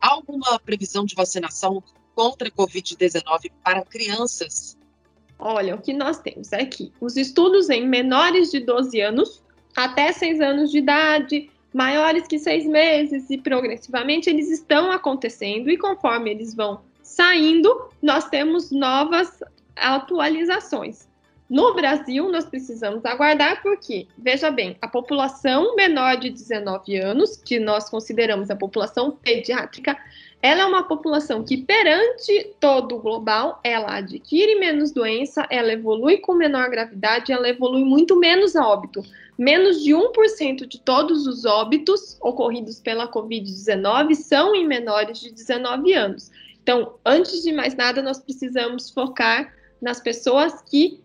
Há 0.00 0.12
alguma 0.12 0.58
previsão 0.58 1.04
de 1.04 1.14
vacinação 1.14 1.82
contra 2.14 2.48
a 2.48 2.50
Covid-19 2.50 3.50
para 3.62 3.82
crianças? 3.84 4.76
Olha, 5.38 5.74
o 5.74 5.80
que 5.80 5.92
nós 5.92 6.18
temos 6.18 6.52
é 6.52 6.64
que 6.64 6.92
os 7.00 7.16
estudos 7.16 7.68
em 7.70 7.86
menores 7.86 8.50
de 8.50 8.60
12 8.60 9.00
anos 9.00 9.42
até 9.76 10.12
6 10.12 10.40
anos 10.40 10.70
de 10.70 10.78
idade, 10.78 11.50
maiores 11.74 12.28
que 12.28 12.38
seis 12.38 12.64
meses 12.64 13.28
e 13.28 13.36
progressivamente 13.36 14.30
eles 14.30 14.48
estão 14.48 14.92
acontecendo 14.92 15.68
e 15.68 15.76
conforme 15.76 16.30
eles 16.30 16.54
vão 16.54 16.82
saindo, 17.02 17.90
nós 18.00 18.28
temos 18.28 18.70
novas 18.70 19.42
atualizações. 19.74 21.08
No 21.48 21.74
Brasil, 21.74 22.30
nós 22.32 22.46
precisamos 22.46 23.04
aguardar 23.04 23.62
porque, 23.62 24.06
veja 24.16 24.50
bem, 24.50 24.76
a 24.80 24.88
população 24.88 25.76
menor 25.76 26.16
de 26.16 26.30
19 26.30 26.96
anos, 26.96 27.36
que 27.36 27.58
nós 27.58 27.88
consideramos 27.90 28.50
a 28.50 28.56
população 28.56 29.10
pediátrica, 29.10 29.96
ela 30.40 30.62
é 30.62 30.66
uma 30.66 30.82
população 30.82 31.44
que, 31.44 31.58
perante 31.58 32.54
todo 32.58 32.96
o 32.96 33.00
global, 33.00 33.60
ela 33.62 33.96
adquire 33.96 34.54
menos 34.56 34.90
doença, 34.90 35.46
ela 35.50 35.72
evolui 35.72 36.18
com 36.18 36.34
menor 36.34 36.70
gravidade, 36.70 37.32
ela 37.32 37.48
evolui 37.48 37.84
muito 37.84 38.16
menos 38.16 38.56
a 38.56 38.66
óbito 38.66 39.02
menos 39.38 39.82
de 39.82 39.92
1% 39.92 40.66
de 40.66 40.78
todos 40.80 41.26
os 41.26 41.44
óbitos 41.44 42.16
ocorridos 42.20 42.80
pela 42.80 43.10
Covid-19 43.10 44.14
são 44.14 44.54
em 44.54 44.66
menores 44.66 45.20
de 45.20 45.32
19 45.32 45.92
anos. 45.92 46.30
Então, 46.62 46.94
antes 47.04 47.42
de 47.42 47.52
mais 47.52 47.74
nada, 47.74 48.00
nós 48.00 48.20
precisamos 48.20 48.90
focar 48.90 49.52
nas 49.82 50.00
pessoas 50.00 50.62
que 50.62 51.00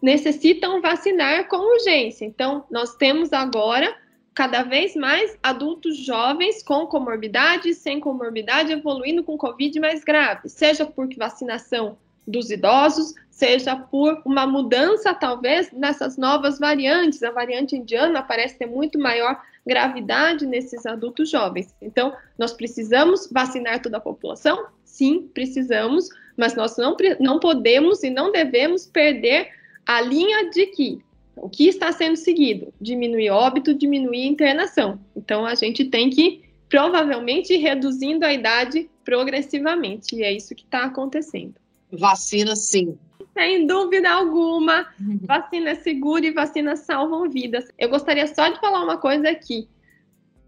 necessitam 0.00 0.80
vacinar 0.80 1.48
com 1.48 1.56
urgência. 1.56 2.24
Então, 2.24 2.64
nós 2.70 2.94
temos 2.96 3.32
agora 3.32 3.94
cada 4.34 4.62
vez 4.62 4.94
mais 4.94 5.36
adultos 5.42 5.96
jovens 5.96 6.62
com 6.62 6.86
comorbidade, 6.86 7.72
sem 7.74 7.98
comorbidade, 7.98 8.72
evoluindo 8.72 9.24
com 9.24 9.38
Covid 9.38 9.80
mais 9.80 10.04
grave, 10.04 10.48
seja 10.48 10.84
por 10.84 11.08
vacinação 11.16 11.96
dos 12.26 12.50
idosos, 12.50 13.14
seja 13.30 13.76
por 13.76 14.20
uma 14.24 14.46
mudança, 14.46 15.14
talvez, 15.14 15.70
nessas 15.72 16.16
novas 16.16 16.58
variantes. 16.58 17.22
A 17.22 17.30
variante 17.30 17.76
indiana 17.76 18.22
parece 18.22 18.58
ter 18.58 18.66
muito 18.66 18.98
maior 18.98 19.40
gravidade 19.66 20.46
nesses 20.46 20.84
adultos 20.86 21.30
jovens. 21.30 21.74
Então, 21.80 22.14
nós 22.38 22.52
precisamos 22.52 23.28
vacinar 23.30 23.80
toda 23.80 23.96
a 23.96 24.00
população? 24.00 24.66
Sim, 24.84 25.30
precisamos, 25.32 26.08
mas 26.36 26.54
nós 26.54 26.76
não, 26.76 26.96
não 27.20 27.38
podemos 27.38 28.02
e 28.02 28.10
não 28.10 28.30
devemos 28.32 28.86
perder 28.86 29.50
a 29.86 30.00
linha 30.00 30.50
de 30.50 30.66
que 30.66 31.00
o 31.36 31.48
que 31.48 31.68
está 31.68 31.92
sendo 31.92 32.16
seguido? 32.16 32.72
Diminuir 32.80 33.30
óbito, 33.30 33.74
diminuir 33.74 34.26
internação. 34.26 34.98
Então, 35.14 35.44
a 35.44 35.54
gente 35.54 35.84
tem 35.84 36.10
que, 36.10 36.42
provavelmente, 36.68 37.52
ir 37.52 37.58
reduzindo 37.58 38.24
a 38.24 38.32
idade 38.32 38.90
progressivamente, 39.04 40.16
e 40.16 40.22
é 40.22 40.32
isso 40.32 40.54
que 40.54 40.64
está 40.64 40.84
acontecendo. 40.84 41.54
Vacina, 41.92 42.56
sim. 42.56 42.98
Sem 43.34 43.66
dúvida 43.66 44.10
alguma, 44.10 44.88
vacina 45.22 45.70
é 45.70 45.74
segura 45.74 46.24
e 46.24 46.30
vacinas 46.30 46.80
salvam 46.80 47.28
vidas. 47.28 47.68
Eu 47.78 47.90
gostaria 47.90 48.26
só 48.26 48.48
de 48.48 48.58
falar 48.58 48.82
uma 48.82 48.96
coisa 48.96 49.28
aqui. 49.28 49.68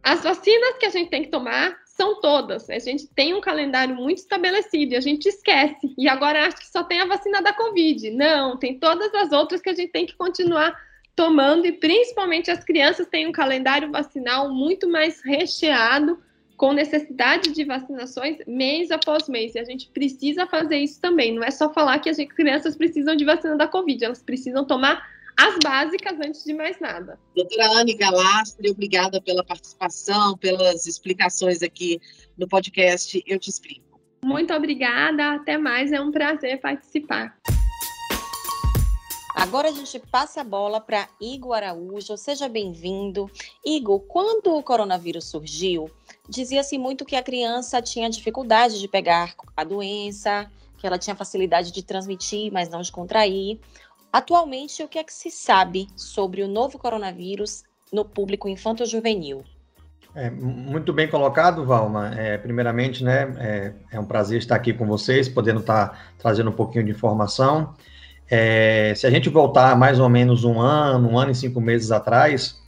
As 0.02 0.22
vacinas 0.22 0.78
que 0.78 0.86
a 0.86 0.90
gente 0.90 1.10
tem 1.10 1.22
que 1.22 1.28
tomar 1.28 1.76
são 1.98 2.20
todas. 2.20 2.70
A 2.70 2.78
gente 2.78 3.08
tem 3.08 3.34
um 3.34 3.40
calendário 3.40 3.92
muito 3.92 4.18
estabelecido 4.18 4.92
e 4.92 4.96
a 4.96 5.00
gente 5.00 5.28
esquece. 5.28 5.92
E 5.98 6.08
agora 6.08 6.46
acho 6.46 6.58
que 6.58 6.68
só 6.68 6.84
tem 6.84 7.00
a 7.00 7.06
vacina 7.06 7.42
da 7.42 7.52
Covid. 7.52 8.08
Não, 8.12 8.56
tem 8.56 8.78
todas 8.78 9.12
as 9.12 9.32
outras 9.32 9.60
que 9.60 9.68
a 9.68 9.74
gente 9.74 9.90
tem 9.90 10.06
que 10.06 10.16
continuar 10.16 10.80
tomando 11.16 11.66
e 11.66 11.72
principalmente 11.72 12.52
as 12.52 12.62
crianças 12.62 13.08
têm 13.08 13.26
um 13.26 13.32
calendário 13.32 13.90
vacinal 13.90 14.48
muito 14.48 14.88
mais 14.88 15.20
recheado 15.20 16.22
com 16.56 16.72
necessidade 16.72 17.50
de 17.50 17.64
vacinações 17.64 18.38
mês 18.46 18.92
após 18.92 19.28
mês. 19.28 19.56
E 19.56 19.58
a 19.58 19.64
gente 19.64 19.88
precisa 19.88 20.46
fazer 20.46 20.76
isso 20.76 21.00
também. 21.00 21.34
Não 21.34 21.42
é 21.42 21.50
só 21.50 21.72
falar 21.72 21.98
que 21.98 22.08
as 22.08 22.16
crianças 22.16 22.76
precisam 22.76 23.16
de 23.16 23.24
vacina 23.24 23.56
da 23.56 23.66
Covid, 23.66 24.04
elas 24.04 24.22
precisam 24.22 24.64
tomar 24.64 25.04
as 25.38 25.56
básicas 25.62 26.18
antes 26.20 26.42
de 26.42 26.52
mais 26.52 26.80
nada. 26.80 27.16
Doutora 27.34 27.68
Anne 27.74 27.94
Galastre, 27.94 28.70
obrigada 28.70 29.20
pela 29.22 29.44
participação, 29.44 30.36
pelas 30.36 30.84
explicações 30.86 31.62
aqui 31.62 32.00
no 32.36 32.48
podcast 32.48 33.22
Eu 33.24 33.38
Te 33.38 33.48
Explico. 33.48 34.00
Muito 34.24 34.52
obrigada, 34.52 35.34
até 35.34 35.56
mais, 35.56 35.92
é 35.92 36.00
um 36.00 36.10
prazer 36.10 36.60
participar. 36.60 37.38
Agora 39.36 39.68
a 39.68 39.72
gente 39.72 40.00
passa 40.10 40.40
a 40.40 40.44
bola 40.44 40.80
para 40.80 41.08
Igor 41.20 41.54
Araújo. 41.54 42.16
Seja 42.16 42.48
bem-vindo. 42.48 43.30
Igor, 43.64 44.00
quando 44.00 44.52
o 44.52 44.62
coronavírus 44.64 45.26
surgiu, 45.26 45.88
dizia-se 46.28 46.76
muito 46.76 47.04
que 47.04 47.14
a 47.14 47.22
criança 47.22 47.80
tinha 47.80 48.10
dificuldade 48.10 48.80
de 48.80 48.88
pegar 48.88 49.36
a 49.56 49.62
doença, 49.62 50.50
que 50.78 50.86
ela 50.86 50.98
tinha 50.98 51.14
facilidade 51.14 51.70
de 51.70 51.82
transmitir, 51.84 52.52
mas 52.52 52.68
não 52.68 52.82
de 52.82 52.90
contrair. 52.90 53.60
Atualmente, 54.12 54.82
o 54.82 54.88
que 54.88 54.98
é 54.98 55.04
que 55.04 55.12
se 55.12 55.30
sabe 55.30 55.86
sobre 55.96 56.42
o 56.42 56.48
novo 56.48 56.78
coronavírus 56.78 57.62
no 57.92 58.04
público 58.04 58.48
infanto-juvenil? 58.48 59.44
É, 60.14 60.30
muito 60.30 60.92
bem 60.92 61.06
colocado, 61.06 61.64
Valma. 61.64 62.14
É, 62.16 62.38
primeiramente, 62.38 63.04
né, 63.04 63.32
é, 63.38 63.72
é, 63.92 64.00
um 64.00 64.04
prazer 64.04 64.38
estar 64.38 64.56
aqui 64.56 64.72
com 64.72 64.86
vocês, 64.86 65.28
podendo 65.28 65.60
estar 65.60 66.12
trazendo 66.18 66.50
um 66.50 66.54
pouquinho 66.54 66.84
de 66.84 66.90
informação. 66.90 67.74
É, 68.30 68.94
se 68.96 69.06
a 69.06 69.10
gente 69.10 69.28
voltar 69.28 69.76
mais 69.76 70.00
ou 70.00 70.08
menos 70.08 70.44
um 70.44 70.60
ano, 70.60 71.10
um 71.10 71.18
ano 71.18 71.30
e 71.30 71.34
cinco 71.34 71.60
meses 71.60 71.90
atrás, 71.90 72.58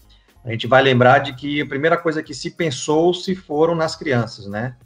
a 0.44 0.50
gente 0.50 0.66
vai 0.66 0.82
lembrar 0.82 1.18
de 1.18 1.34
que 1.34 1.60
a 1.60 1.66
primeira 1.66 1.96
coisa 1.96 2.22
que 2.22 2.34
se 2.34 2.50
pensou 2.50 3.12
se 3.12 3.34
foram 3.34 3.74
nas 3.74 3.96
crianças, 3.96 4.46
né? 4.46 4.76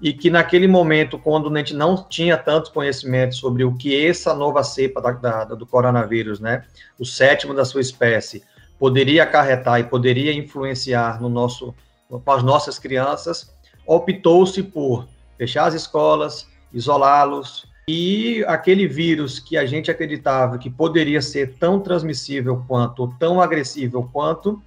E 0.00 0.12
que 0.12 0.28
naquele 0.28 0.66
momento, 0.66 1.18
quando 1.18 1.52
a 1.52 1.58
gente 1.58 1.74
não 1.74 1.96
tinha 2.08 2.36
tanto 2.36 2.72
conhecimento 2.72 3.34
sobre 3.34 3.64
o 3.64 3.74
que 3.74 4.06
essa 4.06 4.34
nova 4.34 4.62
cepa 4.62 5.00
da, 5.00 5.12
da, 5.12 5.44
do 5.54 5.66
coronavírus, 5.66 6.40
né, 6.40 6.64
o 6.98 7.04
sétimo 7.04 7.54
da 7.54 7.64
sua 7.64 7.80
espécie, 7.80 8.42
poderia 8.78 9.22
acarretar 9.22 9.80
e 9.80 9.84
poderia 9.84 10.32
influenciar 10.32 11.20
no 11.20 11.28
nosso, 11.28 11.74
com 12.08 12.32
as 12.32 12.42
nossas 12.42 12.78
crianças, 12.78 13.54
optou-se 13.86 14.62
por 14.62 15.06
fechar 15.38 15.66
as 15.66 15.74
escolas, 15.74 16.46
isolá-los, 16.72 17.66
e 17.86 18.42
aquele 18.46 18.88
vírus 18.88 19.38
que 19.38 19.58
a 19.58 19.66
gente 19.66 19.90
acreditava 19.90 20.58
que 20.58 20.70
poderia 20.70 21.20
ser 21.20 21.54
tão 21.58 21.78
transmissível 21.80 22.64
quanto, 22.66 23.14
tão 23.18 23.40
agressivo 23.40 24.08
quanto, 24.10 24.62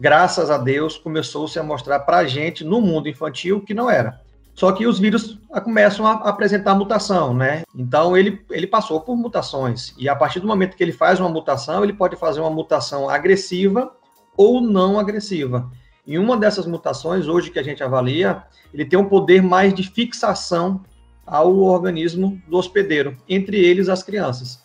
graças 0.00 0.50
a 0.50 0.56
Deus, 0.56 0.96
começou-se 0.96 1.58
a 1.58 1.62
mostrar 1.62 2.00
para 2.00 2.18
a 2.18 2.24
gente, 2.24 2.64
no 2.64 2.80
mundo 2.80 3.08
infantil, 3.08 3.60
que 3.60 3.74
não 3.74 3.90
era. 3.90 4.21
Só 4.54 4.72
que 4.72 4.86
os 4.86 4.98
vírus 4.98 5.38
começam 5.64 6.06
a 6.06 6.12
apresentar 6.28 6.74
mutação, 6.74 7.34
né? 7.34 7.62
Então 7.74 8.16
ele, 8.16 8.44
ele 8.50 8.66
passou 8.66 9.00
por 9.00 9.16
mutações. 9.16 9.94
E 9.96 10.08
a 10.08 10.14
partir 10.14 10.40
do 10.40 10.46
momento 10.46 10.76
que 10.76 10.82
ele 10.82 10.92
faz 10.92 11.18
uma 11.18 11.28
mutação, 11.28 11.82
ele 11.82 11.92
pode 11.92 12.16
fazer 12.16 12.40
uma 12.40 12.50
mutação 12.50 13.08
agressiva 13.08 13.92
ou 14.36 14.60
não 14.60 14.98
agressiva. 14.98 15.70
E 16.06 16.18
uma 16.18 16.36
dessas 16.36 16.66
mutações, 16.66 17.28
hoje 17.28 17.50
que 17.50 17.58
a 17.58 17.62
gente 17.62 17.82
avalia, 17.82 18.42
ele 18.74 18.84
tem 18.84 18.98
um 18.98 19.08
poder 19.08 19.42
mais 19.42 19.72
de 19.72 19.88
fixação 19.88 20.82
ao 21.24 21.56
organismo 21.58 22.40
do 22.48 22.56
hospedeiro, 22.56 23.16
entre 23.28 23.56
eles 23.58 23.88
as 23.88 24.02
crianças. 24.02 24.60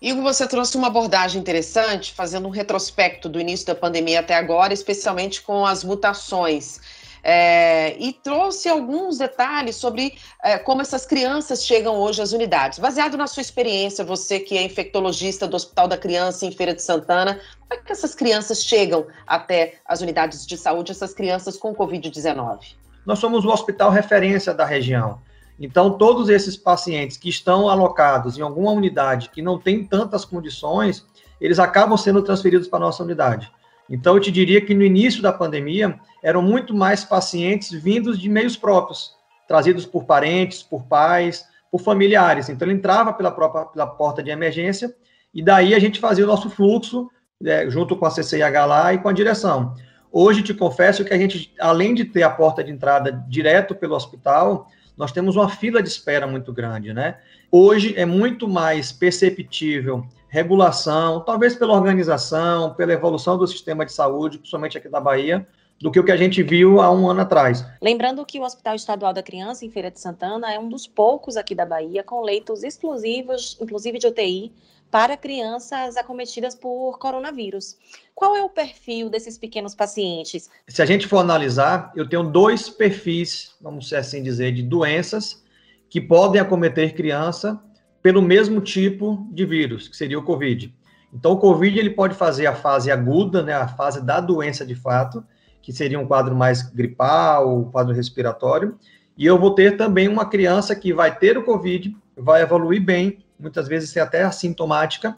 Igor, 0.00 0.22
você 0.22 0.46
trouxe 0.46 0.76
uma 0.76 0.88
abordagem 0.88 1.40
interessante, 1.40 2.12
fazendo 2.12 2.46
um 2.46 2.50
retrospecto 2.50 3.28
do 3.28 3.40
início 3.40 3.66
da 3.66 3.74
pandemia 3.74 4.20
até 4.20 4.34
agora, 4.34 4.72
especialmente 4.72 5.42
com 5.42 5.64
as 5.64 5.82
mutações. 5.82 6.80
É, 7.24 7.96
e 7.98 8.12
trouxe 8.12 8.68
alguns 8.68 9.16
detalhes 9.16 9.76
sobre 9.76 10.14
é, 10.42 10.58
como 10.58 10.82
essas 10.82 11.06
crianças 11.06 11.64
chegam 11.64 11.96
hoje 11.96 12.20
às 12.20 12.32
unidades. 12.32 12.78
Baseado 12.78 13.16
na 13.16 13.26
sua 13.26 13.40
experiência, 13.40 14.04
você 14.04 14.38
que 14.38 14.58
é 14.58 14.62
infectologista 14.62 15.48
do 15.48 15.56
Hospital 15.56 15.88
da 15.88 15.96
Criança 15.96 16.44
em 16.44 16.52
Feira 16.52 16.74
de 16.74 16.82
Santana, 16.82 17.40
como 17.58 17.80
é 17.80 17.82
que 17.82 17.90
essas 17.90 18.14
crianças 18.14 18.62
chegam 18.62 19.06
até 19.26 19.76
as 19.86 20.02
unidades 20.02 20.46
de 20.46 20.58
saúde, 20.58 20.92
essas 20.92 21.14
crianças 21.14 21.56
com 21.56 21.74
Covid-19? 21.74 22.74
Nós 23.06 23.18
somos 23.18 23.44
o 23.44 23.48
hospital 23.48 23.90
referência 23.90 24.52
da 24.52 24.66
região. 24.66 25.18
Então, 25.58 25.96
todos 25.96 26.28
esses 26.28 26.56
pacientes 26.56 27.16
que 27.16 27.28
estão 27.28 27.68
alocados 27.68 28.36
em 28.36 28.42
alguma 28.42 28.72
unidade 28.72 29.30
que 29.30 29.40
não 29.40 29.58
tem 29.58 29.84
tantas 29.84 30.24
condições, 30.24 31.06
eles 31.40 31.58
acabam 31.58 31.96
sendo 31.96 32.22
transferidos 32.22 32.68
para 32.68 32.78
a 32.78 32.86
nossa 32.86 33.02
unidade. 33.02 33.50
Então, 33.88 34.14
eu 34.14 34.20
te 34.20 34.30
diria 34.30 34.60
que 34.60 34.74
no 34.74 34.82
início 34.82 35.22
da 35.22 35.32
pandemia, 35.32 35.98
eram 36.22 36.40
muito 36.40 36.74
mais 36.74 37.04
pacientes 37.04 37.70
vindos 37.70 38.18
de 38.18 38.28
meios 38.28 38.56
próprios, 38.56 39.14
trazidos 39.46 39.84
por 39.84 40.04
parentes, 40.04 40.62
por 40.62 40.84
pais, 40.84 41.46
por 41.70 41.80
familiares. 41.80 42.48
Então, 42.48 42.66
ele 42.66 42.76
entrava 42.76 43.12
pela 43.12 43.30
própria 43.30 43.64
pela 43.66 43.86
porta 43.86 44.22
de 44.22 44.30
emergência 44.30 44.94
e 45.34 45.42
daí 45.42 45.74
a 45.74 45.78
gente 45.78 46.00
fazia 46.00 46.24
o 46.24 46.28
nosso 46.28 46.48
fluxo, 46.48 47.10
é, 47.44 47.68
junto 47.68 47.96
com 47.96 48.06
a 48.06 48.10
CCIH 48.10 48.64
lá 48.64 48.94
e 48.94 48.98
com 48.98 49.08
a 49.08 49.12
direção. 49.12 49.74
Hoje, 50.10 50.42
te 50.42 50.54
confesso 50.54 51.04
que 51.04 51.12
a 51.12 51.18
gente, 51.18 51.52
além 51.58 51.92
de 51.92 52.04
ter 52.04 52.22
a 52.22 52.30
porta 52.30 52.62
de 52.62 52.70
entrada 52.70 53.10
direto 53.28 53.74
pelo 53.74 53.96
hospital, 53.96 54.68
nós 54.96 55.12
temos 55.12 55.36
uma 55.36 55.48
fila 55.48 55.82
de 55.82 55.88
espera 55.88 56.26
muito 56.26 56.52
grande, 56.52 56.92
né? 56.92 57.18
Hoje 57.50 57.94
é 57.96 58.04
muito 58.04 58.48
mais 58.48 58.92
perceptível 58.92 60.06
regulação, 60.28 61.20
talvez 61.20 61.54
pela 61.54 61.74
organização, 61.74 62.74
pela 62.74 62.92
evolução 62.92 63.38
do 63.38 63.46
sistema 63.46 63.86
de 63.86 63.92
saúde, 63.92 64.38
principalmente 64.38 64.76
aqui 64.76 64.88
da 64.88 65.00
Bahia, 65.00 65.46
do 65.80 65.92
que 65.92 66.00
o 66.00 66.04
que 66.04 66.10
a 66.10 66.16
gente 66.16 66.42
viu 66.42 66.80
há 66.80 66.90
um 66.90 67.08
ano 67.08 67.20
atrás. 67.20 67.64
Lembrando 67.80 68.26
que 68.26 68.40
o 68.40 68.42
Hospital 68.42 68.74
Estadual 68.74 69.12
da 69.12 69.22
Criança, 69.22 69.64
em 69.64 69.70
Feira 69.70 69.92
de 69.92 70.00
Santana, 70.00 70.52
é 70.52 70.58
um 70.58 70.68
dos 70.68 70.88
poucos 70.88 71.36
aqui 71.36 71.54
da 71.54 71.64
Bahia 71.64 72.02
com 72.02 72.20
leitos 72.20 72.64
exclusivos, 72.64 73.56
inclusive 73.60 73.98
de 73.98 74.08
UTI, 74.08 74.52
para 74.90 75.16
crianças 75.16 75.96
acometidas 75.96 76.54
por 76.54 76.98
coronavírus. 76.98 77.76
Qual 78.14 78.36
é 78.36 78.42
o 78.42 78.48
perfil 78.48 79.10
desses 79.10 79.36
pequenos 79.36 79.74
pacientes? 79.74 80.48
Se 80.68 80.80
a 80.80 80.86
gente 80.86 81.06
for 81.06 81.18
analisar, 81.18 81.92
eu 81.96 82.08
tenho 82.08 82.22
dois 82.22 82.70
perfis, 82.70 83.54
vamos 83.60 83.92
assim 83.92 84.22
dizer, 84.22 84.52
de 84.52 84.62
doenças 84.62 85.42
que 85.90 86.00
podem 86.00 86.40
acometer 86.40 86.94
criança 86.94 87.60
pelo 88.02 88.20
mesmo 88.20 88.60
tipo 88.60 89.26
de 89.32 89.46
vírus, 89.46 89.88
que 89.88 89.96
seria 89.96 90.18
o 90.18 90.22
COVID. 90.22 90.74
Então, 91.12 91.32
o 91.32 91.38
COVID 91.38 91.78
ele 91.78 91.90
pode 91.90 92.14
fazer 92.14 92.46
a 92.46 92.54
fase 92.54 92.90
aguda, 92.90 93.42
né, 93.42 93.54
a 93.54 93.68
fase 93.68 94.04
da 94.04 94.20
doença 94.20 94.66
de 94.66 94.74
fato, 94.74 95.24
que 95.62 95.72
seria 95.72 95.98
um 95.98 96.06
quadro 96.06 96.34
mais 96.36 96.62
gripal, 96.62 97.60
um 97.60 97.70
quadro 97.70 97.94
respiratório, 97.94 98.76
e 99.16 99.24
eu 99.24 99.38
vou 99.38 99.54
ter 99.54 99.76
também 99.76 100.08
uma 100.08 100.28
criança 100.28 100.74
que 100.74 100.92
vai 100.92 101.16
ter 101.16 101.38
o 101.38 101.44
COVID, 101.44 101.96
vai 102.16 102.42
evoluir 102.42 102.84
bem, 102.84 103.23
muitas 103.38 103.68
vezes 103.68 103.90
ser 103.90 104.00
até 104.00 104.22
assintomática, 104.22 105.16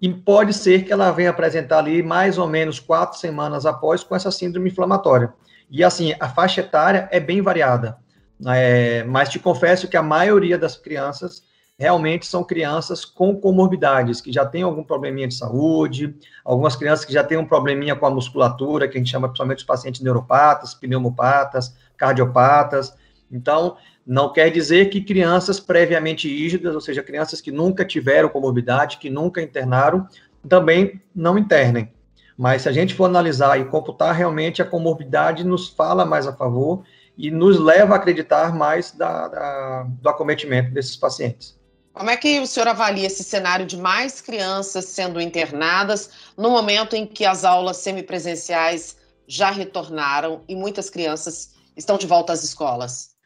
e 0.00 0.12
pode 0.12 0.54
ser 0.54 0.84
que 0.84 0.92
ela 0.92 1.10
venha 1.10 1.30
apresentar 1.30 1.78
ali 1.78 2.02
mais 2.02 2.38
ou 2.38 2.46
menos 2.46 2.78
quatro 2.78 3.18
semanas 3.18 3.66
após 3.66 4.04
com 4.04 4.14
essa 4.14 4.30
síndrome 4.30 4.70
inflamatória. 4.70 5.32
E 5.70 5.82
assim, 5.82 6.14
a 6.20 6.28
faixa 6.28 6.60
etária 6.60 7.08
é 7.10 7.18
bem 7.18 7.42
variada, 7.42 7.98
é, 8.46 9.02
mas 9.04 9.28
te 9.28 9.38
confesso 9.38 9.88
que 9.88 9.96
a 9.96 10.02
maioria 10.02 10.56
das 10.56 10.76
crianças 10.76 11.42
realmente 11.78 12.26
são 12.26 12.42
crianças 12.42 13.04
com 13.04 13.36
comorbidades, 13.36 14.20
que 14.20 14.32
já 14.32 14.44
têm 14.44 14.62
algum 14.62 14.82
probleminha 14.82 15.28
de 15.28 15.34
saúde, 15.34 16.16
algumas 16.44 16.74
crianças 16.74 17.04
que 17.04 17.12
já 17.12 17.22
têm 17.22 17.38
um 17.38 17.46
probleminha 17.46 17.94
com 17.94 18.04
a 18.04 18.10
musculatura, 18.10 18.88
que 18.88 18.96
a 18.96 19.00
gente 19.00 19.10
chama 19.10 19.28
principalmente 19.28 19.58
os 19.58 19.64
pacientes 19.64 20.00
neuropatas, 20.00 20.74
pneumopatas, 20.74 21.76
cardiopatas. 21.96 22.92
Então, 23.30 23.76
não 24.06 24.32
quer 24.32 24.50
dizer 24.50 24.90
que 24.90 25.00
crianças 25.00 25.60
previamente 25.60 26.28
rígidas, 26.28 26.74
ou 26.74 26.80
seja, 26.80 27.02
crianças 27.02 27.40
que 27.40 27.52
nunca 27.52 27.84
tiveram 27.84 28.28
comorbidade, 28.28 28.98
que 28.98 29.10
nunca 29.10 29.42
internaram, 29.42 30.06
também 30.48 31.00
não 31.14 31.36
internem. 31.36 31.92
Mas 32.36 32.62
se 32.62 32.68
a 32.68 32.72
gente 32.72 32.94
for 32.94 33.04
analisar 33.04 33.60
e 33.60 33.64
computar 33.64 34.14
realmente 34.14 34.62
a 34.62 34.64
comorbidade, 34.64 35.44
nos 35.44 35.68
fala 35.68 36.06
mais 36.06 36.26
a 36.26 36.32
favor 36.32 36.84
e 37.16 37.30
nos 37.30 37.58
leva 37.58 37.94
a 37.94 37.96
acreditar 37.96 38.54
mais 38.54 38.92
da, 38.92 39.26
da, 39.28 39.82
do 39.82 40.08
acometimento 40.08 40.70
desses 40.70 40.96
pacientes. 40.96 41.58
Como 41.92 42.10
é 42.10 42.16
que 42.16 42.38
o 42.38 42.46
senhor 42.46 42.68
avalia 42.68 43.08
esse 43.08 43.24
cenário 43.24 43.66
de 43.66 43.76
mais 43.76 44.20
crianças 44.20 44.84
sendo 44.84 45.20
internadas 45.20 46.10
no 46.36 46.48
momento 46.48 46.94
em 46.94 47.04
que 47.04 47.24
as 47.24 47.44
aulas 47.44 47.78
semipresenciais 47.78 48.96
já 49.26 49.50
retornaram 49.50 50.42
e 50.48 50.54
muitas 50.54 50.88
crianças 50.88 51.54
estão 51.76 51.98
de 51.98 52.06
volta 52.06 52.32
às 52.32 52.44
escolas? 52.44 53.17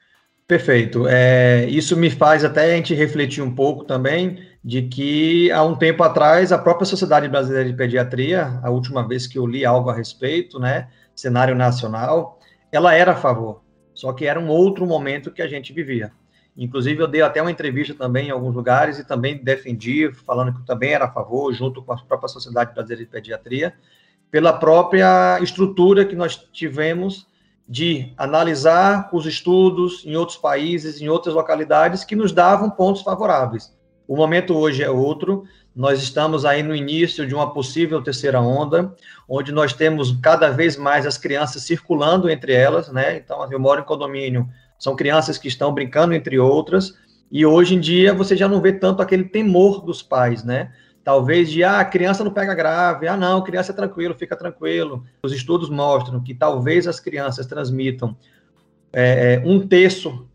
Perfeito. 0.52 1.08
É, 1.08 1.64
isso 1.70 1.96
me 1.96 2.10
faz 2.10 2.44
até 2.44 2.64
a 2.64 2.76
gente 2.76 2.92
refletir 2.92 3.42
um 3.42 3.54
pouco 3.54 3.84
também 3.84 4.46
de 4.62 4.82
que 4.82 5.50
há 5.50 5.64
um 5.64 5.74
tempo 5.74 6.02
atrás 6.02 6.52
a 6.52 6.58
própria 6.58 6.84
Sociedade 6.84 7.26
Brasileira 7.26 7.70
de 7.70 7.74
Pediatria, 7.74 8.60
a 8.62 8.68
última 8.68 9.08
vez 9.08 9.26
que 9.26 9.38
eu 9.38 9.46
li 9.46 9.64
algo 9.64 9.88
a 9.88 9.94
respeito, 9.94 10.60
né, 10.60 10.90
cenário 11.16 11.54
nacional, 11.54 12.38
ela 12.70 12.94
era 12.94 13.12
a 13.12 13.16
favor. 13.16 13.62
Só 13.94 14.12
que 14.12 14.26
era 14.26 14.38
um 14.38 14.48
outro 14.48 14.84
momento 14.84 15.30
que 15.30 15.40
a 15.40 15.48
gente 15.48 15.72
vivia. 15.72 16.12
Inclusive, 16.54 17.00
eu 17.00 17.08
dei 17.08 17.22
até 17.22 17.40
uma 17.40 17.50
entrevista 17.50 17.94
também 17.94 18.26
em 18.26 18.30
alguns 18.30 18.54
lugares 18.54 18.98
e 18.98 19.06
também 19.06 19.42
defendi, 19.42 20.12
falando 20.12 20.52
que 20.52 20.60
eu 20.60 20.66
também 20.66 20.92
era 20.92 21.06
a 21.06 21.10
favor, 21.10 21.50
junto 21.54 21.82
com 21.82 21.94
a 21.94 21.96
própria 21.96 22.28
Sociedade 22.28 22.74
Brasileira 22.74 23.06
de 23.06 23.10
Pediatria, 23.10 23.72
pela 24.30 24.52
própria 24.52 25.38
estrutura 25.40 26.04
que 26.04 26.14
nós 26.14 26.36
tivemos 26.52 27.26
de 27.72 28.12
analisar 28.18 29.08
os 29.14 29.24
estudos 29.24 30.04
em 30.04 30.14
outros 30.14 30.36
países, 30.36 31.00
em 31.00 31.08
outras 31.08 31.34
localidades, 31.34 32.04
que 32.04 32.14
nos 32.14 32.30
davam 32.30 32.68
pontos 32.68 33.00
favoráveis. 33.00 33.74
O 34.06 34.14
momento 34.14 34.54
hoje 34.54 34.82
é 34.82 34.90
outro, 34.90 35.44
nós 35.74 36.02
estamos 36.02 36.44
aí 36.44 36.62
no 36.62 36.76
início 36.76 37.26
de 37.26 37.34
uma 37.34 37.50
possível 37.50 38.02
terceira 38.02 38.42
onda, 38.42 38.94
onde 39.26 39.52
nós 39.52 39.72
temos 39.72 40.14
cada 40.20 40.50
vez 40.50 40.76
mais 40.76 41.06
as 41.06 41.16
crianças 41.16 41.62
circulando 41.62 42.28
entre 42.28 42.52
elas, 42.52 42.92
né? 42.92 43.16
Então, 43.16 43.50
eu 43.50 43.58
moro 43.58 43.80
em 43.80 43.84
condomínio 43.84 44.46
são 44.78 44.94
crianças 44.94 45.38
que 45.38 45.48
estão 45.48 45.72
brincando 45.72 46.12
entre 46.12 46.38
outras, 46.38 46.92
e 47.30 47.46
hoje 47.46 47.74
em 47.74 47.80
dia 47.80 48.12
você 48.12 48.36
já 48.36 48.48
não 48.48 48.60
vê 48.60 48.74
tanto 48.74 49.00
aquele 49.00 49.24
temor 49.24 49.80
dos 49.82 50.02
pais, 50.02 50.44
né? 50.44 50.72
Talvez 51.04 51.50
de, 51.50 51.64
ah, 51.64 51.80
a 51.80 51.84
criança 51.84 52.22
não 52.22 52.30
pega 52.30 52.54
grave, 52.54 53.08
ah, 53.08 53.16
não, 53.16 53.42
criança 53.42 53.72
é 53.72 53.74
tranquilo, 53.74 54.14
fica 54.14 54.36
tranquilo. 54.36 55.04
Os 55.22 55.32
estudos 55.32 55.68
mostram 55.68 56.20
que 56.20 56.32
talvez 56.32 56.86
as 56.86 57.00
crianças 57.00 57.46
transmitam 57.46 58.16
é, 58.92 59.34
é 59.34 59.42
um 59.44 59.66
terço 59.66 60.28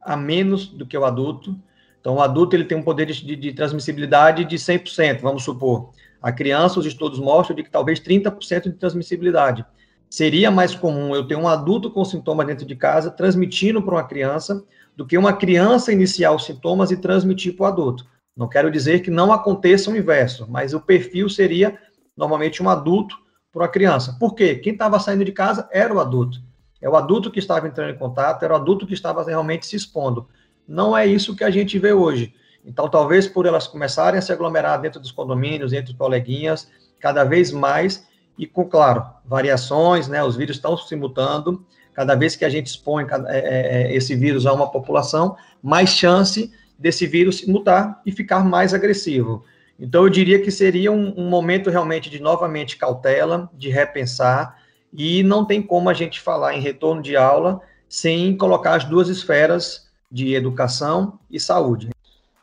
a 0.00 0.16
menos 0.16 0.66
do 0.66 0.86
que 0.86 0.96
o 0.96 1.04
adulto. 1.04 1.56
Então, 2.00 2.16
o 2.16 2.20
adulto 2.20 2.56
ele 2.56 2.64
tem 2.64 2.76
um 2.76 2.82
poder 2.82 3.06
de, 3.06 3.36
de 3.36 3.52
transmissibilidade 3.52 4.44
de 4.44 4.56
100%, 4.56 5.20
vamos 5.20 5.42
supor. 5.42 5.90
A 6.20 6.30
criança, 6.30 6.78
os 6.78 6.86
estudos 6.86 7.18
mostram 7.18 7.56
de 7.56 7.62
que 7.62 7.70
talvez 7.70 8.00
30% 8.00 8.64
de 8.64 8.72
transmissibilidade 8.72 9.64
seria 10.08 10.50
mais 10.50 10.74
comum 10.74 11.14
eu 11.14 11.26
ter 11.26 11.36
um 11.36 11.46
adulto 11.46 11.90
com 11.90 12.04
sintoma 12.04 12.44
dentro 12.44 12.66
de 12.66 12.74
casa 12.74 13.10
transmitindo 13.10 13.80
para 13.80 13.94
uma 13.94 14.04
criança 14.04 14.64
do 14.96 15.06
que 15.06 15.16
uma 15.16 15.32
criança 15.32 15.92
iniciar 15.92 16.32
os 16.32 16.44
sintomas 16.44 16.90
e 16.90 16.96
transmitir 16.96 17.56
para 17.56 17.64
o 17.64 17.66
adulto. 17.66 18.06
Não 18.36 18.48
quero 18.48 18.70
dizer 18.70 19.00
que 19.00 19.10
não 19.10 19.32
aconteça 19.32 19.90
o 19.90 19.96
inverso, 19.96 20.46
mas 20.48 20.72
o 20.72 20.80
perfil 20.80 21.28
seria 21.28 21.78
normalmente 22.16 22.62
um 22.62 22.68
adulto 22.68 23.16
para 23.52 23.62
uma 23.62 23.68
criança. 23.68 24.16
Por 24.18 24.34
quê? 24.34 24.54
Quem 24.56 24.72
estava 24.72 24.98
saindo 25.00 25.24
de 25.24 25.32
casa 25.32 25.68
era 25.72 25.92
o 25.92 26.00
adulto. 26.00 26.38
É 26.80 26.88
o 26.88 26.96
adulto 26.96 27.30
que 27.30 27.38
estava 27.38 27.66
entrando 27.66 27.90
em 27.90 27.98
contato, 27.98 28.42
era 28.42 28.54
o 28.54 28.56
adulto 28.56 28.86
que 28.86 28.94
estava 28.94 29.22
realmente 29.24 29.66
se 29.66 29.76
expondo. 29.76 30.28
Não 30.66 30.96
é 30.96 31.06
isso 31.06 31.36
que 31.36 31.44
a 31.44 31.50
gente 31.50 31.78
vê 31.78 31.92
hoje. 31.92 32.32
Então, 32.64 32.88
talvez 32.88 33.26
por 33.26 33.46
elas 33.46 33.66
começarem 33.66 34.18
a 34.18 34.22
se 34.22 34.32
aglomerar 34.32 34.80
dentro 34.80 35.00
dos 35.00 35.10
condomínios, 35.10 35.72
entre 35.72 35.94
coleguinhas, 35.94 36.70
cada 36.98 37.24
vez 37.24 37.50
mais, 37.50 38.06
e 38.38 38.46
com, 38.46 38.64
claro, 38.64 39.04
variações, 39.24 40.08
né? 40.08 40.22
Os 40.22 40.36
vírus 40.36 40.56
estão 40.56 40.76
se 40.76 40.94
mutando. 40.96 41.66
Cada 41.92 42.14
vez 42.14 42.36
que 42.36 42.44
a 42.44 42.48
gente 42.48 42.68
expõe 42.68 43.04
é, 43.04 43.38
é, 43.38 43.82
é, 43.82 43.94
esse 43.94 44.14
vírus 44.14 44.46
a 44.46 44.52
uma 44.52 44.70
população, 44.70 45.36
mais 45.62 45.90
chance 45.90 46.52
desse 46.80 47.06
vírus 47.06 47.46
mutar 47.46 48.00
e 48.06 48.10
ficar 48.10 48.42
mais 48.42 48.72
agressivo. 48.72 49.44
Então, 49.78 50.04
eu 50.04 50.10
diria 50.10 50.40
que 50.42 50.50
seria 50.50 50.90
um, 50.90 51.14
um 51.16 51.28
momento 51.28 51.68
realmente 51.70 52.08
de 52.08 52.20
novamente 52.20 52.76
cautela, 52.76 53.50
de 53.54 53.68
repensar, 53.68 54.58
e 54.92 55.22
não 55.22 55.44
tem 55.44 55.62
como 55.62 55.88
a 55.90 55.94
gente 55.94 56.20
falar 56.20 56.54
em 56.54 56.60
retorno 56.60 57.02
de 57.02 57.16
aula 57.16 57.60
sem 57.88 58.36
colocar 58.36 58.74
as 58.74 58.84
duas 58.84 59.08
esferas 59.08 59.88
de 60.10 60.34
educação 60.34 61.18
e 61.30 61.38
saúde. 61.38 61.90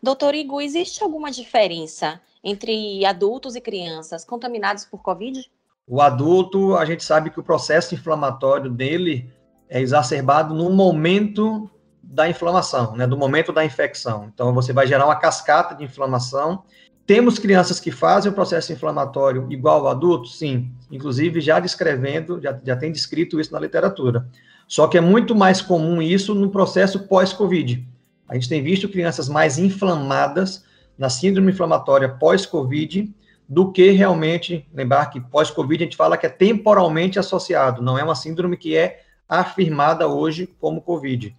Doutor 0.01 0.35
Igor, 0.35 0.61
existe 0.61 1.03
alguma 1.03 1.31
diferença 1.31 2.21
entre 2.43 3.03
adultos 3.05 3.55
e 3.55 3.61
crianças 3.61 4.23
contaminados 4.23 4.85
por 4.85 5.01
Covid? 5.01 5.49
O 5.87 6.01
adulto, 6.01 6.75
a 6.75 6.85
gente 6.85 7.03
sabe 7.03 7.29
que 7.29 7.39
o 7.39 7.43
processo 7.43 7.95
inflamatório 7.95 8.69
dele 8.69 9.29
é 9.69 9.81
exacerbado 9.81 10.53
no 10.53 10.69
momento 10.69 11.69
da 12.09 12.29
inflamação, 12.29 12.95
né, 12.95 13.05
do 13.05 13.17
momento 13.17 13.51
da 13.51 13.65
infecção. 13.65 14.29
Então, 14.33 14.53
você 14.53 14.71
vai 14.71 14.87
gerar 14.87 15.05
uma 15.05 15.15
cascata 15.15 15.75
de 15.75 15.83
inflamação 15.83 16.63
Temos 17.07 17.39
crianças 17.39 17.79
que 17.79 17.89
fazem 17.89 18.29
o 18.29 18.35
processo 18.35 18.73
inflamatório 18.73 19.47
igual 19.49 19.79
ao 19.79 19.87
adulto? 19.87 20.27
Sim. 20.27 20.69
Inclusive, 20.91 21.39
já 21.39 21.57
descrevendo, 21.57 22.41
já, 22.41 22.59
já 22.61 22.75
tem 22.75 22.91
descrito 22.91 23.39
isso 23.39 23.53
na 23.53 23.61
literatura. 23.61 24.27
Só 24.67 24.89
que 24.89 24.97
é 24.97 25.01
muito 25.01 25.33
mais 25.33 25.61
comum 25.61 26.01
isso 26.01 26.35
no 26.35 26.49
processo 26.49 27.07
pós-Covid. 27.07 27.87
A 28.27 28.33
gente 28.33 28.49
tem 28.49 28.61
visto 28.61 28.89
crianças 28.89 29.29
mais 29.29 29.57
inflamadas 29.57 30.65
na 30.97 31.09
síndrome 31.09 31.53
inflamatória 31.53 32.09
pós-Covid 32.09 33.15
do 33.47 33.71
que 33.71 33.89
realmente, 33.91 34.67
lembrar 34.73 35.05
que 35.05 35.21
pós-Covid 35.21 35.81
a 35.81 35.85
gente 35.85 35.95
fala 35.95 36.17
que 36.17 36.25
é 36.25 36.29
temporalmente 36.29 37.17
associado, 37.17 37.81
não 37.81 37.97
é 37.97 38.03
uma 38.03 38.15
síndrome 38.15 38.57
que 38.57 38.75
é 38.75 39.03
afirmada 39.29 40.09
hoje 40.09 40.45
como 40.59 40.81
Covid. 40.81 41.33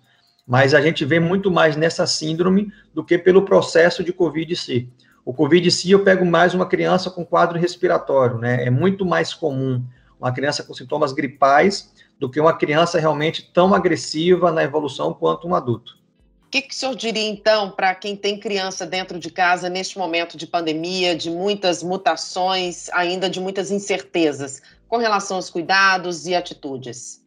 Mas 0.49 0.73
a 0.73 0.81
gente 0.81 1.05
vê 1.05 1.21
muito 1.21 1.51
mais 1.51 1.77
nessa 1.77 2.07
síndrome 2.07 2.73
do 2.95 3.05
que 3.05 3.19
pelo 3.19 3.45
processo 3.45 4.03
de 4.03 4.15
Covid 4.15 4.51
em 4.51 4.57
si. 4.57 4.89
O 5.23 5.35
Covid 5.35 5.69
em 5.69 5.71
si, 5.71 5.91
eu 5.91 6.03
pego 6.03 6.25
mais 6.25 6.55
uma 6.55 6.65
criança 6.65 7.11
com 7.11 7.23
quadro 7.23 7.59
respiratório, 7.59 8.39
né? 8.39 8.65
É 8.65 8.71
muito 8.71 9.05
mais 9.05 9.35
comum 9.35 9.85
uma 10.19 10.33
criança 10.33 10.63
com 10.63 10.73
sintomas 10.73 11.13
gripais 11.13 11.93
do 12.19 12.31
que 12.31 12.41
uma 12.41 12.57
criança 12.57 12.99
realmente 12.99 13.51
tão 13.53 13.75
agressiva 13.75 14.51
na 14.51 14.65
evolução 14.65 15.13
quanto 15.13 15.47
um 15.47 15.55
adulto. 15.55 15.99
O 16.47 16.51
que, 16.51 16.63
que 16.63 16.75
o 16.75 16.77
senhor 16.77 16.97
diria, 16.97 17.29
então, 17.29 17.71
para 17.71 17.95
quem 17.95 18.17
tem 18.17 18.41
criança 18.41 18.87
dentro 18.87 19.19
de 19.19 19.31
casa 19.31 19.69
neste 19.69 19.99
momento 19.99 20.35
de 20.35 20.47
pandemia, 20.47 21.15
de 21.15 21.31
muitas 21.31 21.83
mutações, 21.83 22.89
ainda 22.95 23.29
de 23.29 23.39
muitas 23.39 23.71
incertezas, 23.71 24.63
com 24.89 24.97
relação 24.97 25.37
aos 25.37 25.51
cuidados 25.51 26.27
e 26.27 26.35
atitudes? 26.35 27.23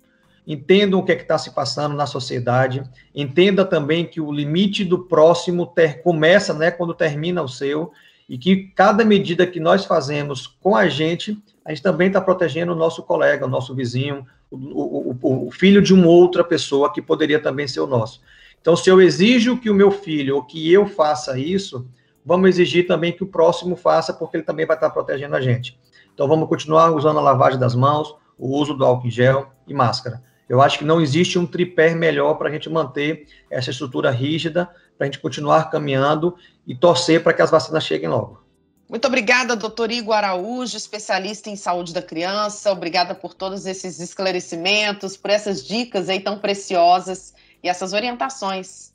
Entendam 0.46 1.00
o 1.00 1.04
que 1.04 1.12
é 1.12 1.16
está 1.16 1.38
se 1.38 1.54
passando 1.54 1.96
na 1.96 2.06
sociedade, 2.06 2.84
entenda 3.14 3.64
também 3.64 4.06
que 4.06 4.20
o 4.20 4.32
limite 4.32 4.84
do 4.84 5.00
próximo 5.00 5.68
ter, 5.68 6.02
começa 6.02 6.54
né, 6.54 6.72
quando 6.72 6.94
termina 6.94 7.44
o 7.44 7.48
seu, 7.48 7.92
e 8.28 8.38
que 8.38 8.72
cada 8.76 9.04
medida 9.04 9.46
que 9.46 9.60
nós 9.60 9.86
fazemos 9.86 10.48
com 10.48 10.76
a 10.76 10.88
gente, 10.88 11.38
a 11.66 11.70
gente 11.70 11.84
também 11.84 12.08
está 12.08 12.22
protegendo 12.22 12.72
o 12.72 12.76
nosso 12.76 13.04
colega, 13.04 13.46
o 13.46 13.50
nosso 13.50 13.76
vizinho, 13.76 14.26
o, 14.50 15.16
o, 15.22 15.48
o 15.48 15.52
filho 15.52 15.82
de 15.82 15.94
uma 15.94 16.08
outra 16.08 16.44
pessoa 16.44 16.92
que 16.92 17.02
poderia 17.02 17.42
também 17.42 17.68
ser 17.68 17.82
o 17.82 17.88
nosso. 17.88 18.22
Então, 18.62 18.76
se 18.76 18.90
eu 18.90 19.02
exijo 19.02 19.58
que 19.58 19.70
o 19.70 19.76
meu 19.76 19.92
filho 19.92 20.36
ou 20.36 20.44
que 20.44 20.72
eu 20.72 20.86
faça 20.86 21.38
isso, 21.38 21.88
vamos 22.26 22.50
exigir 22.50 22.88
também 22.88 23.12
que 23.12 23.24
o 23.24 23.28
próximo 23.28 23.76
faça, 23.76 24.14
porque 24.14 24.38
ele 24.38 24.44
também 24.44 24.66
vai 24.66 24.78
estar 24.78 24.90
protegendo 24.92 25.36
a 25.36 25.42
gente. 25.42 25.78
Então, 26.14 26.28
vamos 26.28 26.48
continuar 26.48 26.92
usando 26.92 27.20
a 27.20 27.22
lavagem 27.22 27.60
das 27.60 27.76
mãos, 27.76 28.16
o 28.38 28.58
uso 28.58 28.74
do 28.74 28.86
álcool 28.86 29.08
em 29.08 29.12
gel 29.12 29.52
e 29.68 29.74
máscara. 29.74 30.22
Eu 30.52 30.62
acho 30.62 30.80
que 30.80 30.84
não 30.84 31.00
existe 31.00 31.40
um 31.40 31.48
tripé 31.48 31.96
melhor 31.96 32.34
para 32.34 32.50
a 32.50 32.52
gente 32.52 32.70
manter 32.70 33.26
essa 33.50 33.72
estrutura 33.72 34.12
rígida, 34.12 34.66
para 34.98 35.06
a 35.06 35.10
gente 35.10 35.18
continuar 35.18 35.70
caminhando 35.70 36.36
e 36.68 36.76
torcer 36.76 37.24
para 37.24 37.32
que 37.32 37.42
as 37.42 37.50
vacinas 37.50 37.86
cheguem 37.86 38.10
logo. 38.10 38.44
Muito 38.90 39.08
obrigada, 39.08 39.56
doutor 39.56 39.90
Igor 39.90 40.14
Araújo, 40.14 40.76
especialista 40.76 41.50
em 41.50 41.56
saúde 41.56 41.94
da 41.94 42.02
criança. 42.02 42.70
Obrigada 42.70 43.16
por 43.16 43.34
todos 43.34 43.66
esses 43.66 44.02
esclarecimentos, 44.02 45.16
por 45.16 45.32
essas 45.32 45.66
dicas 45.66 46.10
aí 46.10 46.20
tão 46.20 46.38
preciosas 46.38 47.34
e 47.64 47.70
essas 47.70 47.94
orientações. 47.94 48.92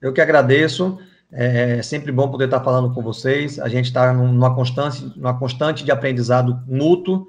Eu 0.00 0.10
que 0.10 0.22
agradeço. 0.22 0.98
É 1.30 1.82
sempre 1.82 2.12
bom 2.12 2.30
poder 2.30 2.46
estar 2.46 2.64
falando 2.64 2.94
com 2.94 3.02
vocês. 3.02 3.58
A 3.58 3.68
gente 3.68 3.84
está 3.84 4.10
numa 4.10 4.54
constante, 4.54 5.12
numa 5.14 5.38
constante 5.38 5.84
de 5.84 5.92
aprendizado 5.92 6.62
mútuo 6.66 7.26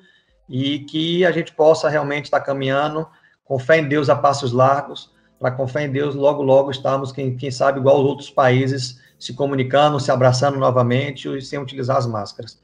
e 0.47 0.79
que 0.79 1.25
a 1.25 1.31
gente 1.33 1.51
possa 1.51 1.89
realmente 1.89 2.25
estar 2.25 2.39
caminhando 2.39 3.05
com 3.45 3.59
fé 3.59 3.77
em 3.77 3.87
Deus 3.87 4.09
a 4.09 4.15
passos 4.15 4.51
largos, 4.51 5.11
para 5.39 5.51
com 5.51 5.67
fé 5.67 5.85
em 5.85 5.91
Deus 5.91 6.15
logo, 6.15 6.41
logo 6.41 6.71
estarmos, 6.71 7.11
quem, 7.11 7.37
quem 7.37 7.51
sabe, 7.51 7.79
igual 7.79 8.01
os 8.01 8.09
outros 8.09 8.29
países, 8.29 8.99
se 9.19 9.33
comunicando, 9.33 9.99
se 9.99 10.11
abraçando 10.11 10.57
novamente 10.57 11.29
e 11.29 11.41
sem 11.41 11.59
utilizar 11.59 11.97
as 11.97 12.07
máscaras. 12.07 12.59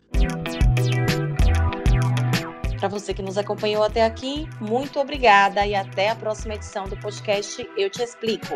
Para 2.79 2.89
você 2.89 3.13
que 3.13 3.21
nos 3.21 3.37
acompanhou 3.37 3.83
até 3.83 4.03
aqui, 4.03 4.49
muito 4.59 4.99
obrigada 4.99 5.65
e 5.67 5.75
até 5.75 6.09
a 6.09 6.15
próxima 6.15 6.55
edição 6.55 6.85
do 6.85 6.97
podcast 6.97 7.69
Eu 7.77 7.91
Te 7.91 8.01
Explico. 8.01 8.55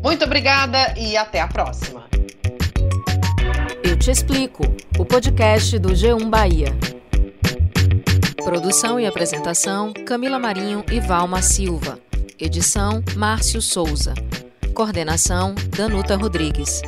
Muito 0.00 0.24
obrigada 0.24 0.94
e 0.96 1.16
até 1.16 1.40
a 1.40 1.48
próxima. 1.48 2.04
Eu 3.82 3.98
Te 3.98 4.12
Explico, 4.12 4.62
o 4.96 5.04
podcast 5.04 5.76
do 5.80 5.88
G1 5.88 6.30
Bahia. 6.30 6.99
Produção 8.50 8.98
e 8.98 9.06
apresentação: 9.06 9.92
Camila 10.04 10.36
Marinho 10.36 10.84
e 10.90 10.98
Valma 10.98 11.40
Silva. 11.40 12.00
Edição: 12.36 13.00
Márcio 13.14 13.62
Souza. 13.62 14.12
Coordenação: 14.74 15.54
Danuta 15.68 16.16
Rodrigues. 16.16 16.82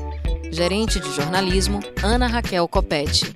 Gerente 0.51 0.98
de 0.98 1.09
jornalismo: 1.12 1.79
Ana 2.03 2.27
Raquel 2.27 2.66
Copete. 2.66 3.33